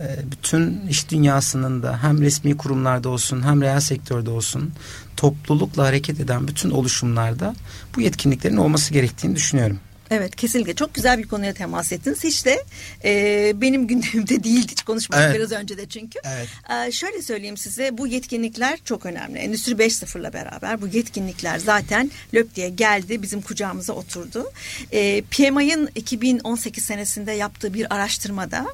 [0.00, 4.72] e, bütün iş dünyasının da hem resmi kurumlarda olsun hem reel sektörde olsun
[5.16, 7.54] toplulukla hareket eden bütün oluşumlarda
[7.96, 9.78] bu yetkinliklerin olması gerektiğini düşünüyorum.
[10.10, 12.24] Evet kesinlikle çok güzel bir konuya temas ettiniz.
[12.24, 12.64] Hiç de
[13.04, 15.36] e, benim gündemimde değildi hiç konuşmadık Evet.
[15.36, 16.18] biraz önce de çünkü.
[16.24, 16.48] Evet.
[16.88, 19.38] E, şöyle söyleyeyim size bu yetkinlikler çok önemli.
[19.38, 24.52] Endüstri 5.0'la beraber bu yetkinlikler zaten löp diye geldi bizim kucağımıza oturdu.
[24.92, 28.66] E, PMI'ın 2018 senesinde yaptığı bir araştırmada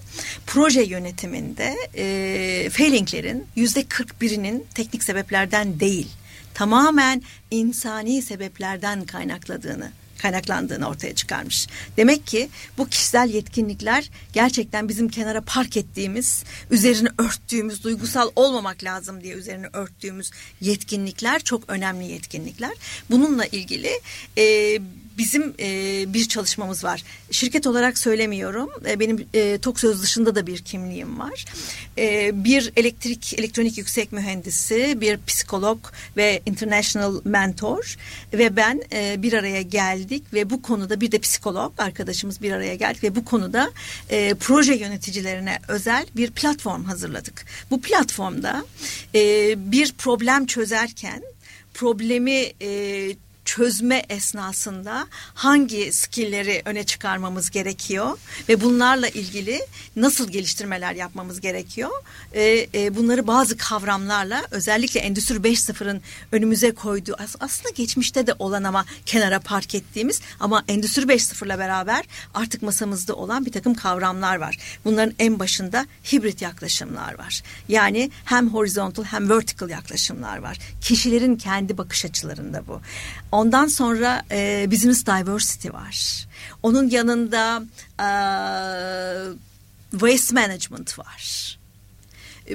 [0.46, 6.08] proje yönetiminde e, failinglerin yüzde 41'inin teknik sebeplerden değil
[6.54, 9.90] tamamen insani sebeplerden kaynakladığını
[10.22, 11.66] kaynaklandığını ortaya çıkarmış.
[11.96, 12.48] Demek ki
[12.78, 19.66] bu kişisel yetkinlikler gerçekten bizim kenara park ettiğimiz, üzerini örttüğümüz, duygusal olmamak lazım diye üzerini
[19.72, 22.72] örttüğümüz yetkinlikler çok önemli yetkinlikler.
[23.10, 24.00] Bununla ilgili
[24.38, 24.78] e,
[25.20, 27.02] bizim e, bir çalışmamız var.
[27.30, 28.70] Şirket olarak söylemiyorum.
[28.88, 31.44] E, benim e, TOK söz dışında da bir kimliğim var.
[31.98, 35.78] E, bir elektrik, elektronik yüksek mühendisi, bir psikolog
[36.16, 37.96] ve international mentor
[38.32, 42.74] ve ben e, bir araya geldik ve bu konuda bir de psikolog arkadaşımız bir araya
[42.74, 43.70] geldik ve bu konuda
[44.10, 47.46] e, proje yöneticilerine özel bir platform hazırladık.
[47.70, 48.64] Bu platformda
[49.14, 51.22] e, bir problem çözerken
[51.74, 53.10] problemi e,
[53.44, 58.18] çözme esnasında hangi skillleri öne çıkarmamız gerekiyor
[58.48, 59.60] ve bunlarla ilgili
[59.96, 61.90] nasıl geliştirmeler yapmamız gerekiyor?
[62.32, 68.64] E, e, bunları bazı kavramlarla özellikle Endüstri 5.0'ın önümüze koyduğu as- aslında geçmişte de olan
[68.64, 74.56] ama kenara park ettiğimiz ama Endüstri 5.0'la beraber artık masamızda olan bir takım kavramlar var.
[74.84, 77.42] Bunların en başında hibrit yaklaşımlar var.
[77.68, 80.58] Yani hem horizontal hem vertical yaklaşımlar var.
[80.80, 82.80] Kişilerin kendi bakış açılarında bu.
[83.32, 86.26] Ondan sonra e, business diversity var.
[86.62, 87.62] Onun yanında
[87.98, 88.08] e,
[89.90, 91.58] waste management var.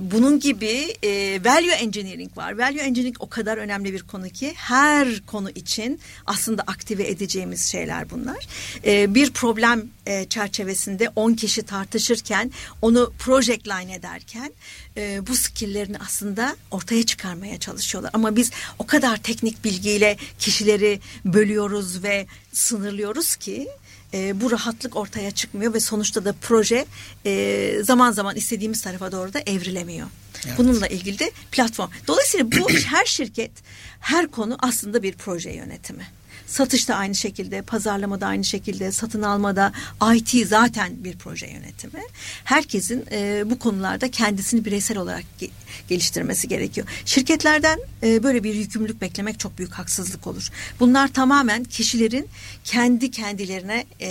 [0.01, 2.57] Bunun gibi e, value engineering var.
[2.57, 8.09] Value engineering o kadar önemli bir konu ki her konu için aslında aktive edeceğimiz şeyler
[8.09, 8.47] bunlar.
[8.85, 14.53] E, bir problem e, çerçevesinde 10 kişi tartışırken onu project line ederken
[14.97, 18.11] e, bu skilllerini aslında ortaya çıkarmaya çalışıyorlar.
[18.13, 23.67] Ama biz o kadar teknik bilgiyle kişileri bölüyoruz ve sınırlıyoruz ki
[24.13, 26.85] e, bu rahatlık ortaya çıkmıyor ve sonuçta da proje
[27.25, 30.07] e, zaman zaman istediğimiz tarafa doğru da evrilemiyor.
[30.45, 30.57] Evet.
[30.57, 31.89] Bununla ilgili de platform.
[32.07, 33.51] Dolayısıyla bu her şirket,
[33.99, 36.07] her konu aslında bir proje yönetimi.
[36.47, 39.71] Satışta aynı şekilde, pazarlamada aynı şekilde, satın almada,
[40.15, 42.03] IT zaten bir proje yönetimi.
[42.43, 45.49] Herkesin e, bu konularda kendisini bireysel olarak ge-
[45.89, 46.87] geliştirmesi gerekiyor.
[47.05, 50.49] Şirketlerden e, böyle bir yükümlülük beklemek çok büyük haksızlık olur.
[50.79, 52.27] Bunlar tamamen kişilerin
[52.63, 54.09] kendi kendilerine e,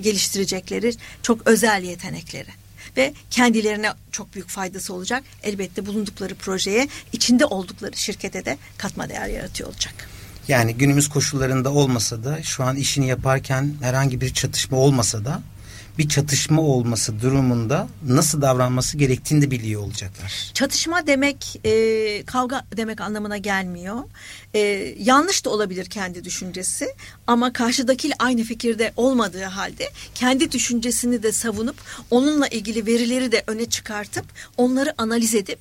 [0.00, 2.50] geliştirecekleri çok özel yetenekleri
[2.96, 5.24] ve kendilerine çok büyük faydası olacak.
[5.42, 10.17] Elbette bulundukları projeye, içinde oldukları şirkete de katma değer yaratıyor olacak.
[10.48, 15.42] Yani günümüz koşullarında olmasa da şu an işini yaparken herhangi bir çatışma olmasa da
[15.98, 20.50] bir çatışma olması durumunda nasıl davranması gerektiğini de biliyor olacaklar.
[20.54, 23.98] Çatışma demek e, kavga demek anlamına gelmiyor.
[24.54, 24.58] E,
[24.98, 26.94] yanlış da olabilir kendi düşüncesi
[27.26, 31.76] ama karşıdakiyle aynı fikirde olmadığı halde kendi düşüncesini de savunup
[32.10, 34.24] onunla ilgili verileri de öne çıkartıp
[34.56, 35.60] onları analiz edip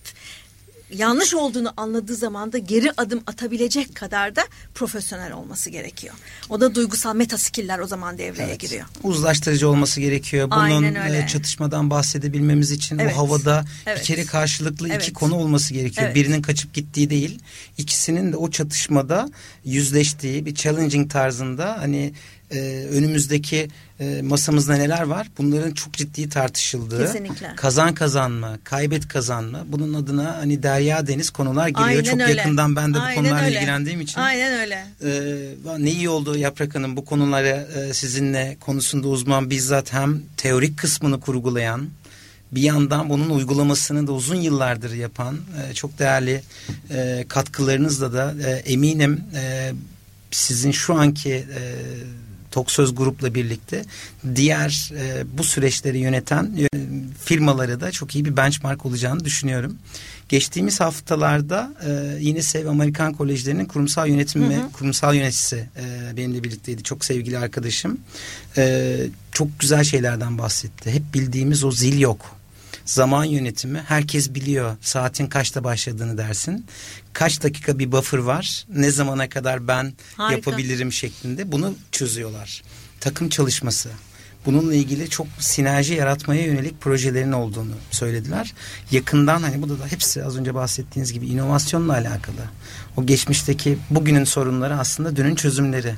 [0.93, 4.41] yanlış olduğunu anladığı zaman da geri adım atabilecek kadar da
[4.75, 6.15] profesyonel olması gerekiyor.
[6.49, 8.59] O da duygusal meta skill'ler o zaman devreye Evet.
[8.59, 8.85] giriyor.
[9.03, 10.51] Uzlaştırıcı olması gerekiyor.
[10.51, 13.13] Bunun e, çatışmadan bahsedebilmemiz için Evet.
[13.15, 13.99] o havada Evet.
[13.99, 15.13] bir kere karşılıklı iki Evet.
[15.13, 16.05] konu olması gerekiyor.
[16.07, 16.15] Evet.
[16.15, 17.39] Birinin kaçıp gittiği değil,
[17.77, 19.29] ikisinin de o çatışmada
[19.65, 22.13] yüzleştiği bir challenging tarzında hani
[22.51, 22.59] e,
[22.91, 23.67] önümüzdeki
[23.99, 25.27] e, masamızda neler var?
[25.37, 27.05] Bunların çok ciddi tartışıldığı.
[27.05, 27.55] Kesinlikle.
[27.55, 29.63] Kazan kazanma, kaybet kazanma.
[29.67, 31.87] Bunun adına hani derya deniz konular giriyor.
[31.87, 32.33] Aynen çok öyle.
[32.33, 33.55] yakından ben de bu konularla öyle.
[33.55, 34.21] ilgilendiğim için.
[34.21, 34.85] Aynen öyle.
[35.03, 40.77] Ee, ne iyi oldu Yaprak Hanım bu konuları e, sizinle konusunda uzman bizzat hem teorik
[40.77, 41.89] kısmını kurgulayan
[42.51, 46.41] bir yandan bunun uygulamasını da uzun yıllardır yapan e, çok değerli
[46.91, 49.71] e, katkılarınızla da e, eminim e,
[50.31, 51.61] sizin şu anki e,
[52.51, 53.85] Tok Söz grupla birlikte
[54.35, 56.77] diğer e, bu süreçleri yöneten e,
[57.23, 59.77] firmaları da çok iyi bir benchmark olacağını düşünüyorum.
[60.29, 66.83] Geçtiğimiz haftalarda e, yine Sev Amerikan Kolejlerinin kurumsal yönetim ve kurumsal yöneticisi e, benimle birlikteydi.
[66.83, 67.97] Çok sevgili arkadaşım.
[68.57, 68.95] E,
[69.31, 70.91] çok güzel şeylerden bahsetti.
[70.91, 72.36] Hep bildiğimiz o zil yok.
[72.87, 76.65] Zaman yönetimi herkes biliyor saatin kaçta başladığını dersin.
[77.13, 80.33] Kaç dakika bir buffer var ne zamana kadar ben Harika.
[80.33, 82.63] yapabilirim şeklinde bunu çözüyorlar.
[82.99, 83.89] Takım çalışması
[84.45, 88.53] bununla ilgili çok sinerji yaratmaya yönelik projelerin olduğunu söylediler.
[88.91, 92.41] Yakından hani bu da hepsi az önce bahsettiğiniz gibi inovasyonla alakalı.
[92.97, 95.95] O geçmişteki bugünün sorunları aslında dünün çözümleri.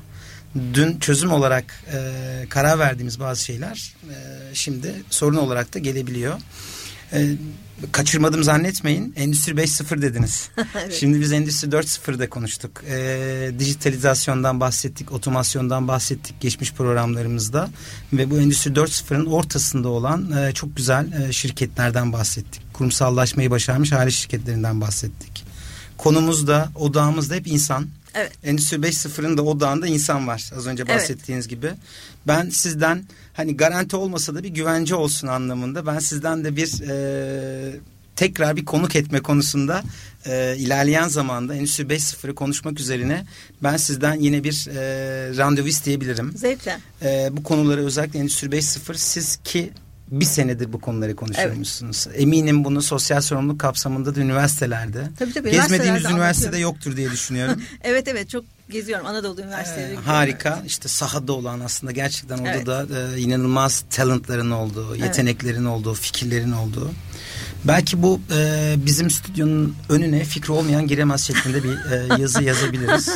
[0.73, 4.15] Dün çözüm olarak e, karar verdiğimiz bazı şeyler e,
[4.53, 6.39] şimdi sorun olarak da gelebiliyor.
[7.13, 7.35] E,
[7.91, 9.13] kaçırmadım zannetmeyin.
[9.17, 10.49] Endüstri 5.0 dediniz.
[10.99, 12.83] Şimdi biz Endüstri 4.0'da konuştuk.
[12.89, 17.69] E, dijitalizasyondan bahsettik, otomasyondan bahsettik geçmiş programlarımızda.
[18.13, 22.61] Ve bu Endüstri 4.0'ın ortasında olan e, çok güzel e, şirketlerden bahsettik.
[22.73, 25.45] Kurumsallaşmayı başarmış aile şirketlerinden bahsettik.
[25.97, 27.87] Konumuz da, odağımız da hep insan.
[28.13, 28.31] Evet.
[28.43, 30.95] Endüstri 5.0'ın da odağında insan var az önce Evet.
[30.95, 31.71] bahsettiğiniz gibi.
[32.27, 37.75] Ben sizden hani garanti olmasa da bir güvence olsun anlamında ben sizden de bir e,
[38.15, 39.83] tekrar bir konuk etme konusunda
[40.25, 43.25] e, ilerleyen zamanda Endüstri 5.0'ı konuşmak üzerine
[43.63, 46.33] ben sizden yine bir e, randevu isteyebilirim.
[46.35, 46.79] Zevkle.
[47.01, 49.71] E, bu konuları özellikle Endüstri 5.0 siz ki
[50.11, 52.07] bir senedir bu konuları konuşuyormuşsunuz.
[52.15, 55.03] Eminim bunu sosyal sorumluluk kapsamında da üniversitelerde.
[55.19, 57.61] Tabii, tabii, Gezmediğiniz üniversitede yoktur diye düşünüyorum.
[57.83, 59.93] Evet evet çok geziyorum Anadolu Üniversiteleri.
[59.93, 60.63] Ee, harika.
[60.65, 62.67] İşte sahada olan aslında gerçekten orada Evet.
[62.67, 66.91] da e, inanılmaz talentların olduğu, yeteneklerin olduğu, fikirlerin olduğu.
[67.63, 73.09] Belki bu e, bizim stüdyonun önüne fikri olmayan giremez şeklinde bir e, yazı yazabiliriz.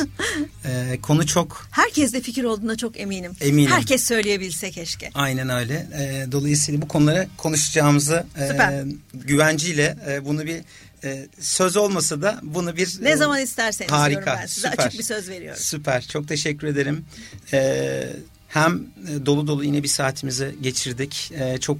[0.64, 3.32] E, konu çok Herkes de fikir olduğuna çok eminim.
[3.40, 3.70] Eminim.
[3.70, 5.10] Herkes söyleyebilse keşke.
[5.14, 5.74] aynen öyle.
[5.74, 8.84] E, dolayısıyla bu konuları konuşacağımızı e, Süper.
[9.14, 10.60] güvenciyle e, bunu bir
[11.04, 14.68] e, söz olmasa da bunu bir Ne e, zaman isterseniz harika, ben size.
[14.70, 14.86] süper.
[14.86, 15.60] Açık bir söz veriyorum.
[15.62, 16.02] Süper.
[16.12, 17.04] Çok teşekkür ederim.
[17.52, 18.08] Ee,
[18.48, 18.74] hem
[19.08, 21.32] e, dolu dolu yine bir saatimizi geçirdik.
[21.38, 21.78] Ee, çok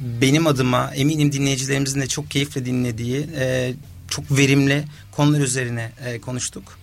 [0.00, 3.72] benim adıma eminim dinleyicilerimizin de çok keyifle dinlediği e,
[4.08, 6.78] çok verimli konular üzerine e, konuştuk.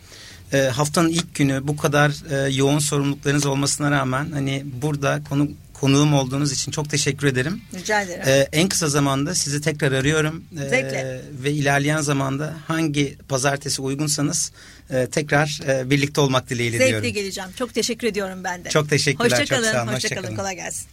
[0.54, 2.12] e, haftanın ilk günü bu kadar
[2.48, 7.62] e, yoğun sorumluluklarınız olmasına rağmen hani burada konu konuğum olduğunuz için çok teşekkür ederim.
[7.76, 8.24] Rica ederim.
[8.28, 10.44] Ee, en kısa zamanda sizi tekrar arıyorum.
[10.54, 11.22] Ee, Zevkle.
[11.44, 14.52] Ve ilerleyen zamanda hangi pazartesi uygunsanız
[14.90, 17.14] e, tekrar e, birlikte olmak dileğiyle Zevkle diyorum.
[17.14, 17.50] geleceğim.
[17.60, 18.70] Çok teşekkür ediyorum ben de.
[18.70, 19.72] Çok teşekkürler, çok Hoşçakalın.
[19.72, 20.26] sağ olun, hoşça Hoşçakalın.
[20.26, 20.38] kalın.
[20.38, 20.88] Kolay gelsin.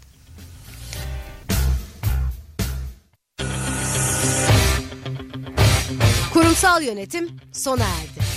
[6.55, 8.34] Kurumsal yönetim sona erdi.